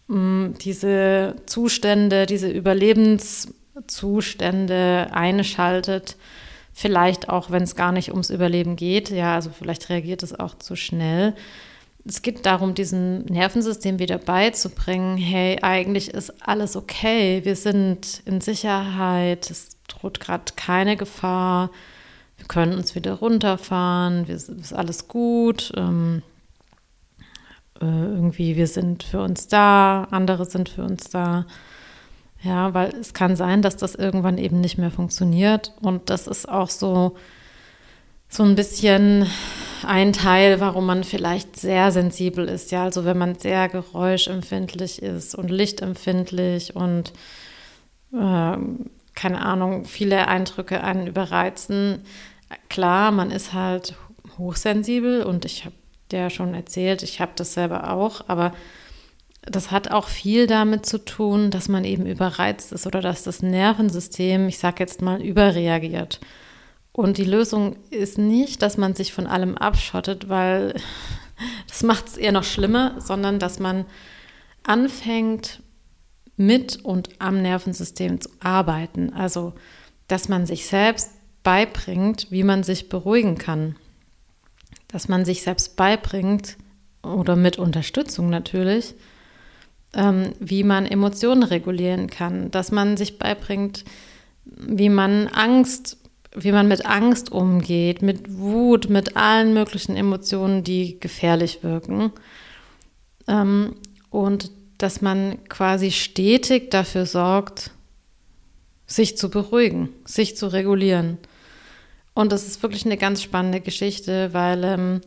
mh, 0.08 0.18
mm, 0.18 0.58
diese 0.60 1.36
Zustände, 1.46 2.26
diese 2.26 2.50
Überlebenszustände 2.50 5.10
einschaltet. 5.12 6.18
Vielleicht 6.74 7.30
auch, 7.30 7.52
wenn 7.52 7.64
es 7.64 7.76
gar 7.76 7.92
nicht 7.92 8.12
ums 8.12 8.30
Überleben 8.30 8.76
geht. 8.76 9.10
Ja, 9.10 9.36
also 9.36 9.50
vielleicht 9.50 9.90
reagiert 9.90 10.22
es 10.24 10.40
auch 10.40 10.58
zu 10.58 10.76
schnell 10.76 11.34
es 12.08 12.22
geht 12.22 12.46
darum, 12.46 12.74
diesem 12.74 13.20
Nervensystem 13.26 14.00
wieder 14.00 14.18
beizubringen, 14.18 15.18
hey, 15.18 15.60
eigentlich 15.62 16.14
ist 16.14 16.34
alles 16.48 16.76
okay, 16.76 17.42
wir 17.44 17.56
sind 17.56 18.22
in 18.26 18.42
Sicherheit, 18.42 19.50
es 19.52 19.78
droht 19.88 20.20
gerade 20.20 20.54
keine 20.56 20.96
Gefahr, 20.98 21.70
wir 22.38 22.48
können 22.48 22.78
uns 22.78 22.96
wieder 22.96 23.14
runterfahren, 23.14 24.28
wir, 24.28 24.36
ist 24.36 24.74
alles 24.74 25.08
gut, 25.08 25.72
ähm, 25.76 26.22
äh, 27.82 27.86
irgendwie 27.86 28.56
wir 28.56 28.68
sind 28.68 29.04
für 29.04 29.22
uns 29.22 29.48
da, 29.48 30.08
andere 30.12 30.46
sind 30.46 30.70
für 30.70 30.84
uns 30.84 31.10
da. 31.10 31.46
Ja, 32.44 32.74
weil 32.76 32.90
es 32.90 33.14
kann 33.14 33.36
sein, 33.36 33.64
dass 33.64 33.78
das 33.78 33.96
irgendwann 33.96 34.38
eben 34.38 34.62
nicht 34.62 34.78
mehr 34.78 34.92
funktioniert. 34.92 35.74
Und 35.82 36.12
das 36.12 36.28
ist 36.28 36.48
auch 36.48 36.70
so, 36.70 37.16
so 38.30 38.44
ein 38.44 38.56
bisschen 38.56 39.28
ein 39.86 40.14
Teil, 40.14 40.60
warum 40.60 40.86
man 40.86 41.04
vielleicht 41.04 41.58
sehr 41.60 41.92
sensibel 41.92 42.48
ist. 42.48 42.72
Ja, 42.72 42.84
also 42.84 43.06
wenn 43.06 43.18
man 43.18 43.36
sehr 43.36 43.70
geräuschempfindlich 43.70 45.02
ist 45.02 45.36
und 45.36 45.50
lichtempfindlich 45.50 46.76
und 46.76 47.14
äh, 48.14 48.58
keine 49.16 49.42
Ahnung, 49.42 49.86
viele 49.86 50.28
Eindrücke 50.28 50.84
einen 50.84 51.08
überreizen. 51.08 52.04
Klar, 52.70 53.12
man 53.12 53.32
ist 53.32 53.54
halt 53.54 53.96
hochsensibel 54.38 55.24
und 55.24 55.46
ich 55.46 55.66
habe 55.66 55.76
dir 56.12 56.30
schon 56.30 56.54
erzählt, 56.54 57.04
ich 57.04 57.20
habe 57.20 57.32
das 57.36 57.54
selber 57.54 57.92
auch, 57.92 58.22
aber 58.28 58.54
das 59.42 59.72
hat 59.72 59.92
auch 59.92 60.08
viel 60.08 60.46
damit 60.48 60.86
zu 60.86 61.04
tun, 61.04 61.52
dass 61.52 61.68
man 61.68 61.86
eben 61.86 62.06
überreizt 62.06 62.72
ist 62.74 62.86
oder 62.86 63.02
dass 63.02 63.24
das 63.24 63.42
Nervensystem, 63.42 64.48
ich 64.48 64.60
sage 64.60 64.78
jetzt 64.80 65.02
mal, 65.02 65.22
überreagiert. 65.22 66.20
Und 66.98 67.20
die 67.20 67.26
Lösung 67.26 67.76
ist 67.92 68.18
nicht, 68.18 68.64
dass 68.64 68.76
man 68.76 68.96
sich 68.96 69.14
von 69.14 69.28
allem 69.28 69.56
abschottet, 69.56 70.30
weil 70.30 70.74
das 71.68 71.84
macht 71.84 72.08
es 72.08 72.18
eher 72.18 72.32
noch 72.32 72.44
schlimmer, 72.44 73.00
sondern 73.00 73.38
dass 73.38 73.60
man 73.60 73.86
anfängt, 74.64 75.62
mit 76.38 76.84
und 76.84 77.10
am 77.20 77.44
Nervensystem 77.44 78.20
zu 78.20 78.30
arbeiten. 78.40 79.14
Also, 79.14 79.54
dass 80.08 80.28
man 80.28 80.48
sich 80.48 80.66
selbst 80.66 81.12
beibringt, 81.44 82.32
wie 82.32 82.44
man 82.44 82.64
sich 82.64 82.90
beruhigen 82.90 83.38
kann. 83.38 83.76
Dass 84.88 85.08
man 85.08 85.24
sich 85.24 85.44
selbst 85.44 85.76
beibringt, 85.76 86.58
oder 87.04 87.36
mit 87.36 87.60
Unterstützung 87.60 88.32
natürlich, 88.32 88.96
ähm, 89.94 90.34
wie 90.40 90.64
man 90.64 90.88
Emotionen 90.88 91.44
regulieren 91.44 92.10
kann. 92.10 92.50
Dass 92.50 92.72
man 92.72 92.98
sich 92.98 93.20
beibringt, 93.20 93.86
wie 94.46 94.90
man 94.90 95.28
Angst 95.28 95.98
wie 96.40 96.52
man 96.52 96.68
mit 96.68 96.86
Angst 96.86 97.32
umgeht, 97.32 98.02
mit 98.02 98.38
Wut, 98.38 98.90
mit 98.90 99.18
allen 99.18 99.54
möglichen 99.54 99.96
Emotionen, 99.96 100.64
die 100.64 101.00
gefährlich 101.00 101.64
wirken. 101.64 102.12
Ähm, 103.28 103.76
und 104.10 104.52
dass 104.78 105.02
man 105.02 105.38
quasi 105.50 105.92
stetig 105.92 106.70
dafür 106.70 107.06
sorgt, 107.06 107.72
sich 108.86 109.18
zu 109.18 109.30
beruhigen, 109.30 109.90
sich 110.06 110.38
zu 110.38 110.48
regulieren. 110.48 111.18
Und 112.14 112.32
das 112.32 112.48
ist 112.48 112.64
wirklich 112.64 112.86
eine 112.86 112.98
ganz 112.98 113.22
spannende 113.22 113.60
Geschichte, 113.60 114.34
weil 114.34 114.64
ähm, 114.64 115.02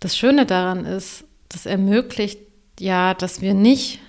das 0.00 0.16
Schöne 0.16 0.46
daran 0.46 0.84
ist, 0.84 1.24
das 1.48 1.66
ermöglicht 1.66 2.40
ja, 2.80 3.14
dass 3.14 3.40
wir 3.40 3.54
nicht 3.54 4.00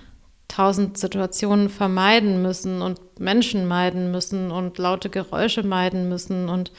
tausend 0.60 0.98
Situationen 0.98 1.70
vermeiden 1.70 2.42
müssen 2.42 2.82
und 2.82 3.00
Menschen 3.18 3.66
meiden 3.66 4.12
müssen 4.12 4.52
und 4.52 4.78
laute 4.78 5.10
Geräusche 5.10 5.64
meiden 5.64 6.10
müssen 6.10 6.50
und 6.50 6.74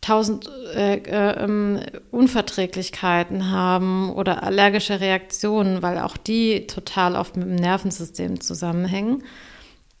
tausend 0.00 0.50
äh, 0.74 0.96
äh, 0.96 1.44
ähm, 1.44 1.78
Unverträglichkeiten 2.10 3.52
haben 3.52 4.12
oder 4.12 4.42
allergische 4.42 4.98
Reaktionen, 4.98 5.82
weil 5.82 5.98
auch 5.98 6.16
die 6.16 6.66
total 6.66 7.14
oft 7.14 7.36
mit 7.36 7.46
dem 7.46 7.54
Nervensystem 7.54 8.40
zusammenhängen, 8.40 9.22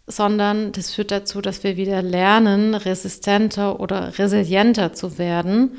sondern 0.08 0.72
das 0.72 0.92
führt 0.92 1.12
dazu, 1.12 1.40
dass 1.40 1.62
wir 1.62 1.76
wieder 1.76 2.02
lernen, 2.02 2.74
resistenter 2.74 3.78
oder 3.78 4.18
resilienter 4.18 4.92
zu 4.92 5.16
werden 5.16 5.76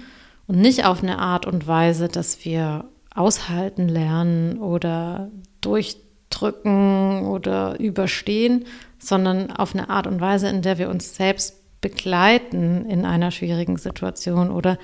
und 0.47 0.60
nicht 0.60 0.86
auf 0.86 1.03
eine 1.03 1.19
Art 1.19 1.45
und 1.45 1.67
Weise, 1.67 2.08
dass 2.08 2.45
wir 2.45 2.86
aushalten 3.13 3.89
lernen 3.89 4.60
oder 4.60 5.29
durch 5.60 6.04
drücken 6.39 7.25
oder 7.27 7.79
überstehen, 7.79 8.65
sondern 8.99 9.51
auf 9.51 9.73
eine 9.73 9.89
Art 9.89 10.07
und 10.07 10.21
Weise, 10.21 10.49
in 10.49 10.61
der 10.61 10.77
wir 10.77 10.89
uns 10.89 11.15
selbst 11.15 11.81
begleiten 11.81 12.89
in 12.89 13.05
einer 13.05 13.31
schwierigen 13.31 13.77
Situation 13.77 14.49
oder 14.49 14.77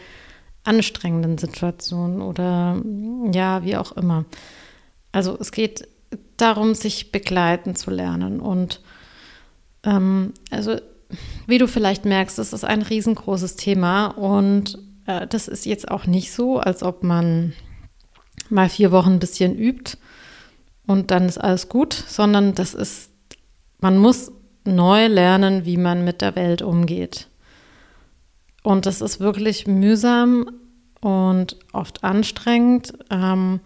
anstrengenden 0.63 1.37
Situation 1.37 2.21
oder 2.21 2.81
ja, 3.31 3.63
wie 3.63 3.77
auch 3.77 3.93
immer. 3.93 4.25
Also 5.11 5.37
es 5.39 5.51
geht 5.51 5.87
darum, 6.37 6.75
sich 6.75 7.11
begleiten 7.11 7.75
zu 7.75 7.91
lernen. 7.91 8.39
Und 8.39 8.81
ähm, 9.83 10.33
also 10.49 10.77
wie 11.47 11.57
du 11.57 11.67
vielleicht 11.67 12.05
merkst, 12.05 12.37
das 12.37 12.53
ist 12.53 12.63
ein 12.63 12.81
riesengroßes 12.81 13.55
Thema 13.55 14.07
und 14.07 14.77
äh, 15.07 15.27
das 15.27 15.47
ist 15.47 15.65
jetzt 15.65 15.89
auch 15.89 16.05
nicht 16.05 16.31
so, 16.31 16.59
als 16.59 16.83
ob 16.83 17.03
man 17.03 17.53
mal 18.49 18.69
vier 18.69 18.91
Wochen 18.91 19.13
ein 19.13 19.19
bisschen 19.19 19.57
übt 19.57 19.97
und 20.87 21.11
dann 21.11 21.27
ist 21.27 21.37
alles 21.37 21.69
gut, 21.69 21.93
sondern 21.93 22.53
das 22.53 22.73
ist, 22.73 23.11
man 23.79 23.97
muss 23.97 24.31
neu 24.65 25.07
lernen, 25.07 25.65
wie 25.65 25.77
man 25.77 26.03
mit 26.03 26.21
der 26.21 26.35
Welt 26.35 26.61
umgeht. 26.61 27.27
Und 28.63 28.85
das 28.85 29.01
ist 29.01 29.19
wirklich 29.19 29.67
mühsam 29.67 30.49
und 31.01 31.57
oft 31.73 32.03
anstrengend. 32.03 32.93
Ähm, 33.09 33.59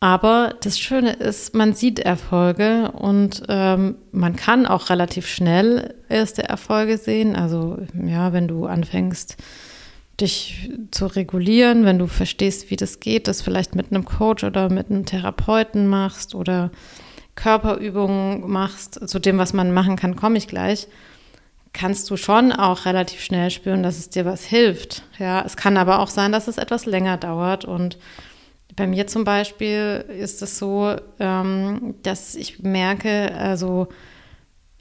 aber 0.00 0.54
das 0.62 0.78
Schöne 0.80 1.12
ist, 1.12 1.54
man 1.54 1.74
sieht 1.74 1.98
Erfolge 1.98 2.90
und 2.92 3.42
ähm, 3.48 3.96
man 4.12 4.34
kann 4.34 4.66
auch 4.66 4.88
relativ 4.88 5.26
schnell 5.26 5.94
erste 6.08 6.42
Erfolge 6.48 6.96
sehen. 6.96 7.36
Also 7.36 7.78
ja, 8.06 8.32
wenn 8.32 8.48
du 8.48 8.64
anfängst, 8.64 9.36
dich 10.20 10.70
zu 10.90 11.06
regulieren, 11.06 11.84
wenn 11.84 11.98
du 11.98 12.06
verstehst, 12.06 12.70
wie 12.70 12.76
das 12.76 13.00
geht, 13.00 13.28
das 13.28 13.42
vielleicht 13.42 13.74
mit 13.74 13.90
einem 13.90 14.04
Coach 14.04 14.44
oder 14.44 14.70
mit 14.70 14.90
einem 14.90 15.06
Therapeuten 15.06 15.86
machst 15.86 16.34
oder 16.34 16.70
Körperübungen 17.34 18.48
machst, 18.50 19.08
zu 19.08 19.18
dem, 19.18 19.38
was 19.38 19.52
man 19.52 19.72
machen 19.72 19.96
kann, 19.96 20.16
komme 20.16 20.38
ich 20.38 20.48
gleich, 20.48 20.88
kannst 21.72 22.10
du 22.10 22.16
schon 22.16 22.52
auch 22.52 22.84
relativ 22.84 23.20
schnell 23.20 23.50
spüren, 23.50 23.82
dass 23.82 23.98
es 23.98 24.10
dir 24.10 24.24
was 24.24 24.44
hilft. 24.44 25.02
Ja, 25.18 25.42
es 25.44 25.56
kann 25.56 25.76
aber 25.76 26.00
auch 26.00 26.08
sein, 26.08 26.32
dass 26.32 26.48
es 26.48 26.58
etwas 26.58 26.86
länger 26.86 27.16
dauert 27.16 27.64
und 27.64 27.98
bei 28.76 28.86
mir 28.86 29.06
zum 29.06 29.24
Beispiel 29.24 30.04
ist 30.08 30.42
es 30.42 30.58
so, 30.58 30.94
ähm, 31.18 31.94
dass 32.02 32.34
ich 32.34 32.60
merke, 32.60 33.34
also 33.34 33.88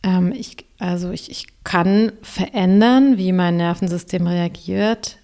ähm, 0.04 0.32
ich, 0.32 0.58
also 0.78 1.12
ich, 1.12 1.30
ich 1.30 1.47
kann 1.63 2.12
verändern, 2.21 3.17
wie 3.17 3.32
mein 3.32 3.58
Nervensystem 3.58 4.28
reagiert, 4.28 5.18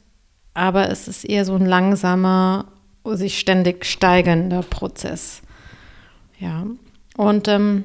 aber 0.56 0.90
es 0.90 1.08
ist 1.08 1.26
eher 1.26 1.46
so 1.46 1.54
ein 1.56 1.66
langsamer, 1.66 2.66
sich 3.04 3.38
ständig 3.38 3.86
steigender 3.86 4.64
Prozess. 4.64 5.42
Ja, 6.40 6.66
und 7.18 7.48
ähm, 7.48 7.84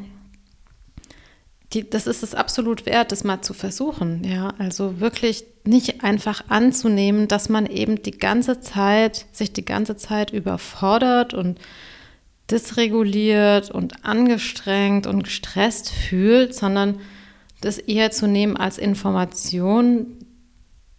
die, 1.72 1.88
das 1.88 2.06
ist 2.06 2.22
es 2.22 2.34
absolut 2.34 2.86
wert, 2.86 3.12
das 3.12 3.22
mal 3.22 3.42
zu 3.42 3.52
versuchen. 3.52 4.24
Ja, 4.24 4.54
also 4.58 5.00
wirklich 5.00 5.44
nicht 5.64 6.02
einfach 6.02 6.44
anzunehmen, 6.48 7.28
dass 7.28 7.48
man 7.48 7.66
eben 7.66 8.02
die 8.02 8.18
ganze 8.18 8.60
Zeit, 8.60 9.26
sich 9.32 9.52
die 9.52 9.64
ganze 9.64 9.96
Zeit 9.96 10.32
überfordert 10.32 11.34
und 11.34 11.60
dysreguliert 12.50 13.70
und 13.70 14.04
angestrengt 14.04 15.06
und 15.06 15.24
gestresst 15.24 15.90
fühlt, 15.90 16.54
sondern 16.54 16.98
das 17.60 17.78
eher 17.78 18.10
zu 18.10 18.26
nehmen 18.26 18.56
als 18.56 18.78
Information, 18.78 20.06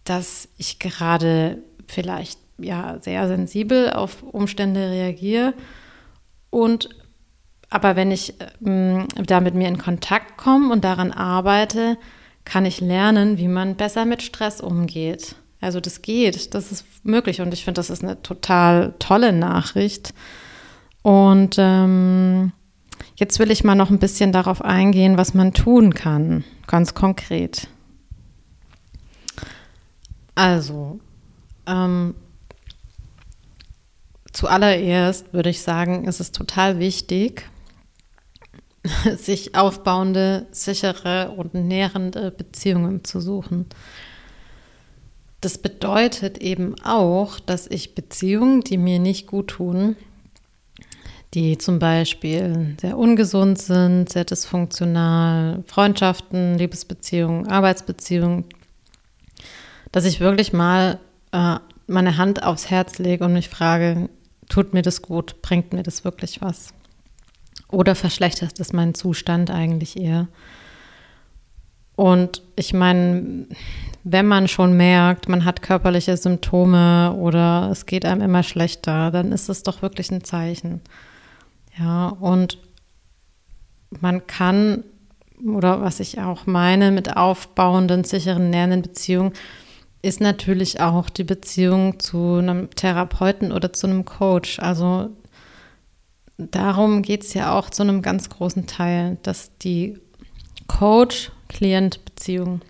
dass 0.04 0.48
ich 0.56 0.78
gerade 0.78 1.62
vielleicht 1.86 2.38
ja 2.58 2.98
sehr 3.00 3.28
sensibel 3.28 3.90
auf 3.90 4.22
Umstände 4.22 4.90
reagiere 4.90 5.54
und 6.50 6.88
aber 7.70 7.96
wenn 7.96 8.10
ich 8.10 8.34
ähm, 8.64 9.08
da 9.14 9.40
mit 9.40 9.54
mir 9.54 9.66
in 9.66 9.78
Kontakt 9.78 10.36
komme 10.36 10.70
und 10.70 10.84
daran 10.84 11.10
arbeite, 11.10 11.96
kann 12.44 12.66
ich 12.66 12.82
lernen, 12.82 13.38
wie 13.38 13.48
man 13.48 13.76
besser 13.76 14.04
mit 14.04 14.20
Stress 14.22 14.60
umgeht. 14.60 15.36
Also 15.60 15.80
das 15.80 16.02
geht, 16.02 16.54
das 16.54 16.70
ist 16.70 16.84
möglich 17.02 17.40
und 17.40 17.54
ich 17.54 17.64
finde, 17.64 17.78
das 17.78 17.88
ist 17.88 18.02
eine 18.02 18.20
total 18.20 18.94
tolle 18.98 19.32
Nachricht. 19.32 20.12
Und 21.02 21.56
ähm, 21.58 22.52
jetzt 23.16 23.38
will 23.38 23.50
ich 23.50 23.64
mal 23.64 23.74
noch 23.74 23.90
ein 23.90 23.98
bisschen 23.98 24.32
darauf 24.32 24.62
eingehen, 24.62 25.16
was 25.16 25.32
man 25.34 25.54
tun 25.54 25.94
kann, 25.94 26.44
ganz 26.66 26.94
konkret. 26.94 27.68
Also, 30.34 31.00
ähm, 31.66 32.14
zuallererst 34.32 35.32
würde 35.32 35.50
ich 35.50 35.62
sagen, 35.62 36.04
ist 36.04 36.20
es 36.20 36.32
total 36.32 36.78
wichtig, 36.78 37.48
sich 39.16 39.54
aufbauende, 39.54 40.46
sichere 40.50 41.30
und 41.36 41.54
nährende 41.54 42.30
Beziehungen 42.30 43.04
zu 43.04 43.20
suchen. 43.20 43.66
Das 45.40 45.58
bedeutet 45.58 46.38
eben 46.38 46.80
auch, 46.82 47.40
dass 47.40 47.66
ich 47.66 47.94
Beziehungen, 47.94 48.60
die 48.60 48.78
mir 48.78 49.00
nicht 49.00 49.26
gut 49.26 49.48
tun, 49.48 49.96
die 51.34 51.58
zum 51.58 51.78
Beispiel 51.78 52.76
sehr 52.80 52.96
ungesund 52.96 53.58
sind, 53.58 54.08
sehr 54.08 54.24
dysfunktional, 54.24 55.64
Freundschaften, 55.66 56.58
Liebesbeziehungen, 56.58 57.48
Arbeitsbeziehungen, 57.48 58.44
dass 59.92 60.04
ich 60.04 60.20
wirklich 60.20 60.52
mal 60.52 60.98
äh, 61.32 61.56
meine 61.86 62.16
Hand 62.16 62.42
aufs 62.42 62.70
Herz 62.70 62.98
lege 62.98 63.24
und 63.24 63.32
mich 63.32 63.48
frage, 63.48 64.08
tut 64.48 64.74
mir 64.74 64.82
das 64.82 65.02
gut, 65.02 65.42
bringt 65.42 65.72
mir 65.72 65.82
das 65.82 66.04
wirklich 66.04 66.40
was? 66.40 66.74
Oder 67.68 67.94
verschlechtert 67.94 68.58
es 68.58 68.72
meinen 68.72 68.94
Zustand 68.94 69.50
eigentlich 69.50 69.98
eher? 69.98 70.28
Und 71.94 72.42
ich 72.56 72.72
meine, 72.72 73.46
wenn 74.02 74.26
man 74.26 74.48
schon 74.48 74.76
merkt, 74.76 75.28
man 75.28 75.44
hat 75.44 75.62
körperliche 75.62 76.16
Symptome 76.16 77.14
oder 77.14 77.68
es 77.70 77.86
geht 77.86 78.04
einem 78.04 78.22
immer 78.22 78.42
schlechter, 78.42 79.10
dann 79.10 79.30
ist 79.32 79.48
es 79.48 79.62
doch 79.62 79.82
wirklich 79.82 80.10
ein 80.10 80.24
Zeichen. 80.24 80.80
Ja, 81.78 82.08
und 82.08 82.58
man 84.00 84.26
kann, 84.26 84.84
oder 85.44 85.80
was 85.82 86.00
ich 86.00 86.20
auch 86.20 86.46
meine 86.46 86.90
mit 86.90 87.16
aufbauenden, 87.16 88.04
sicheren, 88.04 88.50
nährenden 88.50 88.82
Beziehungen, 88.82 89.32
ist 90.02 90.20
natürlich 90.20 90.80
auch 90.80 91.08
die 91.08 91.24
Beziehung 91.24 92.00
zu 92.00 92.34
einem 92.34 92.70
Therapeuten 92.70 93.52
oder 93.52 93.72
zu 93.72 93.86
einem 93.86 94.04
Coach. 94.04 94.58
Also 94.58 95.10
darum 96.36 97.02
geht 97.02 97.22
es 97.22 97.34
ja 97.34 97.56
auch 97.56 97.70
zu 97.70 97.82
einem 97.82 98.02
ganz 98.02 98.28
großen 98.28 98.66
Teil, 98.66 99.18
dass 99.22 99.56
die 99.58 99.98
Coach-Klient-Beziehung 100.66 102.62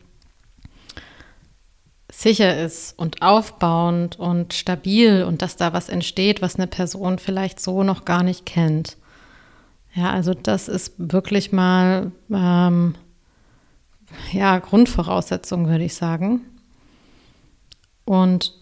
sicher 2.12 2.62
ist 2.62 2.98
und 2.98 3.22
aufbauend 3.22 4.18
und 4.18 4.52
stabil 4.52 5.24
und 5.24 5.40
dass 5.40 5.56
da 5.56 5.72
was 5.72 5.88
entsteht, 5.88 6.42
was 6.42 6.56
eine 6.56 6.66
Person 6.66 7.18
vielleicht 7.18 7.58
so 7.58 7.82
noch 7.82 8.04
gar 8.04 8.22
nicht 8.22 8.44
kennt. 8.44 8.98
Ja, 9.94 10.10
also 10.10 10.34
das 10.34 10.68
ist 10.68 10.94
wirklich 10.98 11.52
mal 11.52 12.12
ähm, 12.30 12.94
ja 14.32 14.58
Grundvoraussetzung, 14.58 15.68
würde 15.68 15.84
ich 15.84 15.94
sagen. 15.94 16.42
Und 18.04 18.54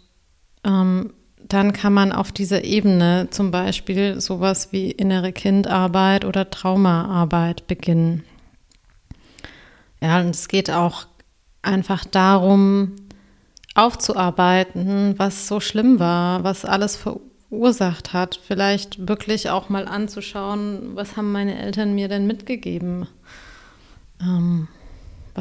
ähm, 0.65 1.13
dann 1.37 1.73
kann 1.73 1.93
man 1.93 2.13
auf 2.13 2.33
dieser 2.33 2.65
Ebene 2.65 3.29
zum 3.31 3.51
Beispiel 3.51 4.21
sowas 4.21 4.73
wie 4.73 4.91
innere 4.91 5.33
Kindarbeit 5.33 6.25
oder 6.25 6.51
Traumaarbeit 6.51 7.67
beginnen. 7.67 8.25
Ja, 10.01 10.21
und 10.21 10.31
es 10.31 10.49
geht 10.49 10.71
auch 10.71 11.07
einfach 11.63 12.05
darum, 12.05 12.97
aufzuarbeiten, 13.75 15.15
was 15.19 15.49
so 15.49 15.61
schlimm 15.61 15.99
war, 15.99 16.45
was 16.45 16.65
alles 16.65 16.97
verursacht 16.97 18.13
hat. 18.13 18.41
Vielleicht 18.43 19.09
wirklich 19.09 19.51
auch 19.51 19.69
mal 19.69 19.87
anzuschauen, 19.87 20.95
was 20.95 21.17
haben 21.17 21.33
meine 21.33 21.59
Eltern 21.59 21.95
mir 21.95 22.09
denn 22.09 22.27
mitgegeben? 22.27 23.07
Ähm, 24.21 24.69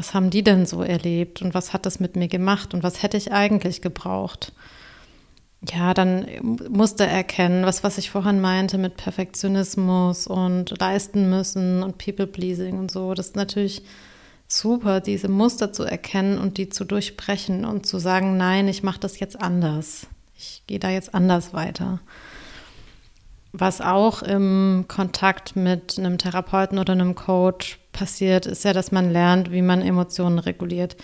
was 0.00 0.14
haben 0.14 0.30
die 0.30 0.42
denn 0.42 0.64
so 0.64 0.82
erlebt 0.82 1.42
und 1.42 1.52
was 1.52 1.74
hat 1.74 1.84
das 1.84 2.00
mit 2.00 2.16
mir 2.16 2.26
gemacht 2.26 2.72
und 2.72 2.82
was 2.82 3.02
hätte 3.02 3.18
ich 3.18 3.32
eigentlich 3.32 3.82
gebraucht? 3.82 4.50
Ja, 5.70 5.92
dann 5.92 6.26
musste 6.70 7.04
erkennen, 7.04 7.66
was, 7.66 7.84
was 7.84 7.98
ich 7.98 8.08
vorhin 8.08 8.40
meinte 8.40 8.78
mit 8.78 8.96
Perfektionismus 8.96 10.26
und 10.26 10.80
leisten 10.80 11.28
müssen 11.28 11.82
und 11.82 11.98
People-Pleasing 11.98 12.78
und 12.78 12.90
so. 12.90 13.12
Das 13.12 13.26
ist 13.26 13.36
natürlich 13.36 13.82
super, 14.48 15.02
diese 15.02 15.28
Muster 15.28 15.70
zu 15.70 15.84
erkennen 15.84 16.38
und 16.38 16.56
die 16.56 16.70
zu 16.70 16.86
durchbrechen 16.86 17.66
und 17.66 17.84
zu 17.84 17.98
sagen, 17.98 18.38
nein, 18.38 18.68
ich 18.68 18.82
mache 18.82 19.00
das 19.00 19.20
jetzt 19.20 19.38
anders. 19.38 20.06
Ich 20.34 20.62
gehe 20.66 20.78
da 20.78 20.88
jetzt 20.88 21.14
anders 21.14 21.52
weiter. 21.52 22.00
Was 23.52 23.82
auch 23.82 24.22
im 24.22 24.86
Kontakt 24.88 25.56
mit 25.56 25.98
einem 25.98 26.16
Therapeuten 26.16 26.78
oder 26.78 26.94
einem 26.94 27.14
Coach 27.14 27.78
passiert, 28.00 28.46
ist 28.46 28.64
ja, 28.64 28.72
dass 28.72 28.92
man 28.92 29.12
lernt, 29.12 29.52
wie 29.52 29.60
man 29.60 29.82
Emotionen 29.82 30.38
reguliert. 30.38 30.96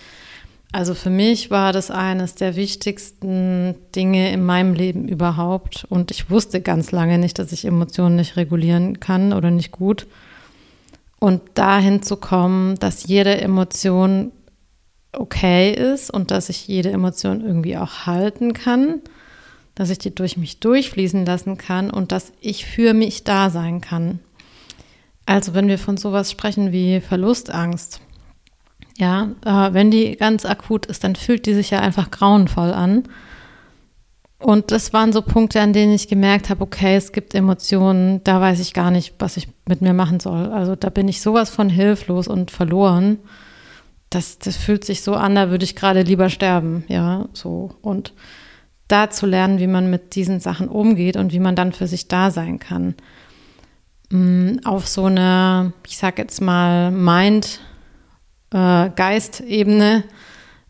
Also 0.71 0.95
für 0.95 1.11
mich 1.11 1.51
war 1.51 1.71
das 1.71 1.91
eines 1.91 2.33
der 2.33 2.55
wichtigsten 2.55 3.75
Dinge 3.95 4.31
in 4.31 4.43
meinem 4.43 4.73
Leben 4.73 5.07
überhaupt. 5.07 5.85
Und 5.89 6.09
ich 6.09 6.31
wusste 6.31 6.59
ganz 6.59 6.91
lange 6.91 7.19
nicht, 7.19 7.37
dass 7.37 7.51
ich 7.51 7.65
Emotionen 7.65 8.15
nicht 8.15 8.35
regulieren 8.35 8.99
kann 8.99 9.31
oder 9.31 9.51
nicht 9.51 9.71
gut. 9.71 10.07
Und 11.19 11.41
dahin 11.53 12.01
zu 12.01 12.17
kommen, 12.17 12.75
dass 12.79 13.05
jede 13.05 13.39
Emotion 13.39 14.31
okay 15.13 15.71
ist 15.71 16.11
und 16.11 16.31
dass 16.31 16.49
ich 16.49 16.67
jede 16.67 16.89
Emotion 16.89 17.45
irgendwie 17.45 17.77
auch 17.77 18.07
halten 18.07 18.53
kann 18.53 19.01
dass 19.77 19.91
ich 19.91 19.99
die 19.99 20.13
durch 20.13 20.37
mich 20.37 20.59
durchfließen 20.59 21.23
lassen 21.23 21.59
kann 21.59 21.91
und 21.91 22.11
dass 22.11 22.33
ich 22.41 22.65
für 22.65 22.95
mich 22.95 23.23
da 23.23 23.51
sein 23.51 23.79
kann. 23.79 24.17
Also 25.27 25.53
wenn 25.53 25.67
wir 25.67 25.77
von 25.77 25.97
sowas 25.97 26.31
sprechen 26.31 26.71
wie 26.71 27.01
Verlustangst, 27.01 27.99
ja, 28.97 29.29
äh, 29.45 29.73
wenn 29.73 29.91
die 29.91 30.15
ganz 30.15 30.45
akut 30.45 30.87
ist, 30.87 31.03
dann 31.03 31.15
fühlt 31.15 31.45
die 31.45 31.53
sich 31.53 31.69
ja 31.69 31.81
einfach 31.81 32.09
grauenvoll 32.09 32.71
an. 32.71 33.03
Und 34.39 34.71
das 34.71 34.93
waren 34.93 35.11
so 35.11 35.21
Punkte, 35.21 35.59
an 35.59 35.73
denen 35.73 35.93
ich 35.93 36.07
gemerkt 36.07 36.49
habe, 36.49 36.63
okay, 36.63 36.95
es 36.95 37.11
gibt 37.11 37.35
Emotionen, 37.35 38.23
da 38.23 38.39
weiß 38.39 38.61
ich 38.61 38.73
gar 38.73 38.89
nicht, 38.89 39.15
was 39.19 39.35
ich 39.35 39.49
mit 39.67 39.81
mir 39.81 39.93
machen 39.93 40.21
soll. 40.21 40.47
Also 40.47 40.75
da 40.75 40.89
bin 40.89 41.09
ich 41.09 41.21
sowas 41.21 41.49
von 41.49 41.69
hilflos 41.69 42.29
und 42.29 42.49
verloren. 42.49 43.19
Das, 44.09 44.39
das 44.39 44.55
fühlt 44.55 44.85
sich 44.85 45.01
so 45.01 45.15
an, 45.15 45.35
da 45.35 45.49
würde 45.49 45.65
ich 45.65 45.75
gerade 45.75 46.03
lieber 46.03 46.29
sterben, 46.29 46.85
ja, 46.87 47.27
so. 47.33 47.71
Und 47.81 48.13
da 48.87 49.09
zu 49.09 49.25
lernen, 49.25 49.59
wie 49.59 49.67
man 49.67 49.89
mit 49.89 50.15
diesen 50.15 50.39
Sachen 50.39 50.69
umgeht 50.69 51.17
und 51.17 51.33
wie 51.33 51.39
man 51.39 51.57
dann 51.57 51.73
für 51.73 51.87
sich 51.87 52.07
da 52.07 52.31
sein 52.31 52.59
kann. 52.59 52.95
Mm, 54.09 54.59
auf 54.63 54.87
so 54.87 55.05
einer, 55.05 55.73
ich 55.85 55.97
sag 55.97 56.17
jetzt 56.17 56.41
mal, 56.41 56.91
Mind, 56.91 57.59
äh, 58.53 58.89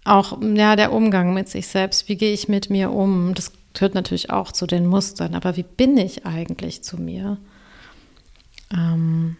auch 0.03 0.41
ja, 0.41 0.75
der 0.75 0.93
Umgang 0.93 1.33
mit 1.33 1.49
sich 1.49 1.67
selbst. 1.67 2.07
Wie 2.09 2.15
gehe 2.15 2.33
ich 2.33 2.47
mit 2.47 2.69
mir 2.69 2.91
um? 2.91 3.33
Das 3.33 3.51
gehört 3.73 3.93
natürlich 3.93 4.31
auch 4.31 4.51
zu 4.51 4.65
den 4.65 4.87
Mustern, 4.87 5.35
aber 5.35 5.57
wie 5.57 5.63
bin 5.63 5.97
ich 5.97 6.25
eigentlich 6.25 6.83
zu 6.83 6.97
mir? 6.97 7.37
Ähm, 8.73 9.37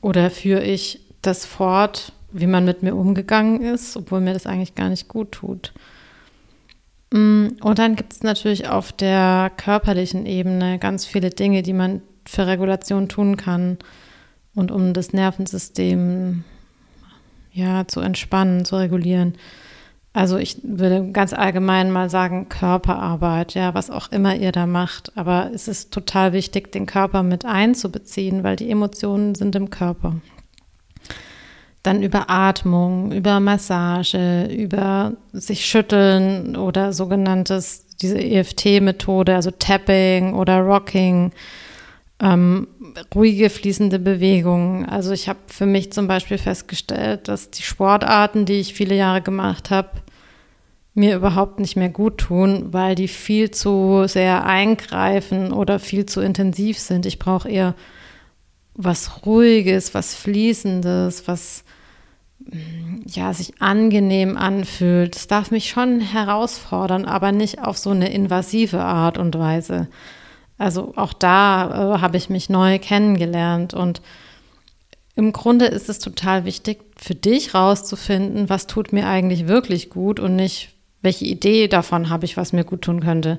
oder 0.00 0.30
führe 0.30 0.64
ich 0.64 1.00
das 1.22 1.46
fort, 1.46 2.12
wie 2.32 2.46
man 2.46 2.64
mit 2.64 2.82
mir 2.82 2.94
umgegangen 2.94 3.62
ist, 3.62 3.96
obwohl 3.96 4.20
mir 4.20 4.34
das 4.34 4.46
eigentlich 4.46 4.74
gar 4.74 4.88
nicht 4.88 5.08
gut 5.08 5.32
tut? 5.32 5.72
Mm, 7.12 7.48
und 7.62 7.78
dann 7.78 7.96
gibt 7.96 8.12
es 8.12 8.22
natürlich 8.22 8.68
auf 8.68 8.92
der 8.92 9.50
körperlichen 9.56 10.26
Ebene 10.26 10.78
ganz 10.78 11.06
viele 11.06 11.30
Dinge, 11.30 11.62
die 11.62 11.72
man 11.72 12.02
für 12.28 12.46
Regulation 12.46 13.08
tun 13.08 13.38
kann 13.38 13.78
und 14.54 14.70
um 14.70 14.92
das 14.92 15.14
Nervensystem 15.14 16.44
ja 17.52 17.88
zu 17.88 18.00
entspannen, 18.00 18.66
zu 18.66 18.76
regulieren. 18.76 19.34
Also 20.12 20.36
ich 20.36 20.58
würde 20.62 21.10
ganz 21.12 21.32
allgemein 21.32 21.90
mal 21.90 22.10
sagen 22.10 22.50
Körperarbeit, 22.50 23.54
ja, 23.54 23.72
was 23.72 23.90
auch 23.90 24.12
immer 24.12 24.36
ihr 24.36 24.52
da 24.52 24.66
macht. 24.66 25.16
Aber 25.16 25.50
es 25.54 25.68
ist 25.68 25.90
total 25.90 26.32
wichtig, 26.34 26.70
den 26.70 26.84
Körper 26.84 27.22
mit 27.22 27.46
einzubeziehen, 27.46 28.44
weil 28.44 28.56
die 28.56 28.70
Emotionen 28.70 29.34
sind 29.34 29.56
im 29.56 29.70
Körper. 29.70 30.16
Dann 31.82 32.02
über 32.02 32.28
Atmung, 32.28 33.10
über 33.12 33.40
Massage, 33.40 34.46
über 34.46 35.14
sich 35.32 35.64
schütteln 35.64 36.56
oder 36.56 36.92
sogenanntes, 36.92 37.86
diese 38.02 38.18
EFT-Methode, 38.18 39.34
also 39.34 39.50
Tapping 39.50 40.34
oder 40.34 40.60
Rocking, 40.60 41.32
ähm, 42.20 42.68
ruhige 43.14 43.50
fließende 43.50 43.98
Bewegungen. 43.98 44.86
Also 44.86 45.12
ich 45.12 45.28
habe 45.28 45.38
für 45.46 45.66
mich 45.66 45.92
zum 45.92 46.08
Beispiel 46.08 46.38
festgestellt, 46.38 47.28
dass 47.28 47.50
die 47.50 47.62
Sportarten, 47.62 48.44
die 48.44 48.54
ich 48.54 48.74
viele 48.74 48.94
Jahre 48.94 49.22
gemacht 49.22 49.70
habe, 49.70 49.90
mir 50.94 51.14
überhaupt 51.14 51.60
nicht 51.60 51.76
mehr 51.76 51.90
gut 51.90 52.18
tun, 52.18 52.72
weil 52.72 52.96
die 52.96 53.08
viel 53.08 53.52
zu 53.52 54.04
sehr 54.06 54.44
eingreifen 54.44 55.52
oder 55.52 55.78
viel 55.78 56.06
zu 56.06 56.20
intensiv 56.20 56.78
sind. 56.78 57.06
Ich 57.06 57.20
brauche 57.20 57.48
eher 57.48 57.74
was 58.74 59.24
Ruhiges, 59.24 59.94
was 59.94 60.14
Fließendes, 60.14 61.28
was 61.28 61.64
ja, 63.06 63.32
sich 63.34 63.60
angenehm 63.60 64.36
anfühlt. 64.36 65.16
Es 65.16 65.26
darf 65.26 65.50
mich 65.50 65.68
schon 65.68 66.00
herausfordern, 66.00 67.04
aber 67.04 67.32
nicht 67.32 67.62
auf 67.62 67.78
so 67.78 67.90
eine 67.90 68.10
invasive 68.10 68.80
Art 68.80 69.18
und 69.18 69.38
Weise. 69.38 69.88
Also 70.58 70.92
auch 70.96 71.12
da 71.12 71.94
äh, 71.94 72.00
habe 72.00 72.16
ich 72.16 72.28
mich 72.28 72.50
neu 72.50 72.78
kennengelernt 72.78 73.74
und 73.74 74.02
im 75.14 75.32
Grunde 75.32 75.66
ist 75.66 75.88
es 75.88 75.98
total 75.98 76.44
wichtig 76.44 76.78
für 76.96 77.14
dich 77.14 77.54
rauszufinden, 77.54 78.48
was 78.48 78.66
tut 78.66 78.92
mir 78.92 79.08
eigentlich 79.08 79.48
wirklich 79.48 79.90
gut 79.90 80.20
und 80.20 80.36
nicht, 80.36 80.70
welche 81.00 81.24
Idee 81.24 81.68
davon 81.68 82.08
habe 82.10 82.24
ich, 82.24 82.36
was 82.36 82.52
mir 82.52 82.64
gut 82.64 82.82
tun 82.82 83.00
könnte. 83.00 83.38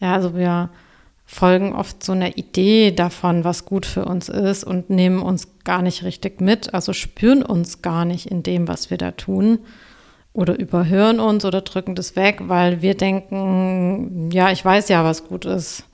Ja, 0.00 0.14
also 0.14 0.34
wir 0.36 0.70
folgen 1.26 1.74
oft 1.74 2.02
so 2.02 2.12
einer 2.12 2.36
Idee 2.36 2.92
davon, 2.92 3.44
was 3.44 3.64
gut 3.64 3.86
für 3.86 4.04
uns 4.04 4.28
ist 4.28 4.64
und 4.64 4.90
nehmen 4.90 5.22
uns 5.22 5.48
gar 5.64 5.80
nicht 5.80 6.02
richtig 6.02 6.40
mit, 6.40 6.74
also 6.74 6.92
spüren 6.92 7.42
uns 7.42 7.80
gar 7.82 8.04
nicht 8.04 8.26
in 8.26 8.42
dem, 8.42 8.68
was 8.68 8.90
wir 8.90 8.98
da 8.98 9.12
tun 9.12 9.58
oder 10.34 10.58
überhören 10.58 11.20
uns 11.20 11.44
oder 11.44 11.60
drücken 11.60 11.94
das 11.94 12.16
weg, 12.16 12.40
weil 12.46 12.82
wir 12.82 12.94
denken, 12.94 14.30
ja, 14.32 14.50
ich 14.50 14.64
weiß 14.64 14.88
ja, 14.88 15.04
was 15.04 15.24
gut 15.24 15.44
ist. 15.44 15.84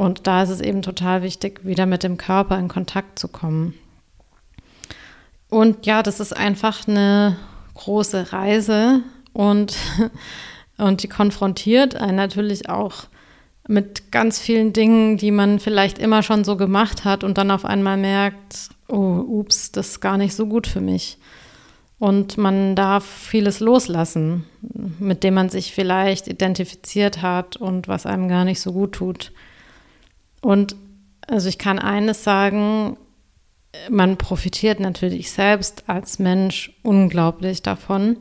Und 0.00 0.26
da 0.26 0.42
ist 0.42 0.48
es 0.48 0.62
eben 0.62 0.80
total 0.80 1.20
wichtig, 1.20 1.60
wieder 1.62 1.84
mit 1.84 2.02
dem 2.02 2.16
Körper 2.16 2.58
in 2.58 2.68
Kontakt 2.68 3.18
zu 3.18 3.28
kommen. 3.28 3.74
Und 5.50 5.84
ja, 5.84 6.02
das 6.02 6.20
ist 6.20 6.34
einfach 6.34 6.88
eine 6.88 7.36
große 7.74 8.32
Reise 8.32 9.02
und, 9.34 9.76
und 10.78 11.02
die 11.02 11.08
konfrontiert 11.08 11.96
einen 11.96 12.16
natürlich 12.16 12.70
auch 12.70 13.08
mit 13.68 14.10
ganz 14.10 14.38
vielen 14.38 14.72
Dingen, 14.72 15.18
die 15.18 15.32
man 15.32 15.58
vielleicht 15.58 15.98
immer 15.98 16.22
schon 16.22 16.44
so 16.44 16.56
gemacht 16.56 17.04
hat 17.04 17.22
und 17.22 17.36
dann 17.36 17.50
auf 17.50 17.66
einmal 17.66 17.98
merkt, 17.98 18.70
oh, 18.88 18.96
ups, 18.96 19.70
das 19.70 19.88
ist 19.88 20.00
gar 20.00 20.16
nicht 20.16 20.34
so 20.34 20.46
gut 20.46 20.66
für 20.66 20.80
mich. 20.80 21.18
Und 21.98 22.38
man 22.38 22.74
darf 22.74 23.04
vieles 23.04 23.60
loslassen, 23.60 24.46
mit 24.98 25.24
dem 25.24 25.34
man 25.34 25.50
sich 25.50 25.74
vielleicht 25.74 26.26
identifiziert 26.26 27.20
hat 27.20 27.58
und 27.58 27.86
was 27.86 28.06
einem 28.06 28.28
gar 28.28 28.46
nicht 28.46 28.62
so 28.62 28.72
gut 28.72 28.92
tut. 28.92 29.32
Und 30.40 30.76
also 31.26 31.48
ich 31.48 31.58
kann 31.58 31.78
eines 31.78 32.24
sagen, 32.24 32.96
man 33.88 34.16
profitiert 34.16 34.80
natürlich 34.80 35.30
selbst 35.30 35.84
als 35.88 36.18
Mensch 36.18 36.72
unglaublich 36.82 37.62
davon, 37.62 38.16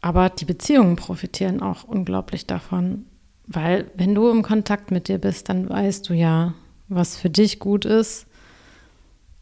aber 0.00 0.30
die 0.30 0.46
Beziehungen 0.46 0.96
profitieren 0.96 1.60
auch 1.60 1.84
unglaublich 1.84 2.46
davon, 2.46 3.04
weil 3.46 3.90
wenn 3.94 4.14
du 4.14 4.30
im 4.30 4.42
Kontakt 4.42 4.90
mit 4.90 5.08
dir 5.08 5.18
bist, 5.18 5.48
dann 5.48 5.68
weißt 5.68 6.08
du 6.08 6.14
ja, 6.14 6.54
was 6.88 7.16
für 7.16 7.28
dich 7.28 7.58
gut 7.58 7.84
ist. 7.84 8.26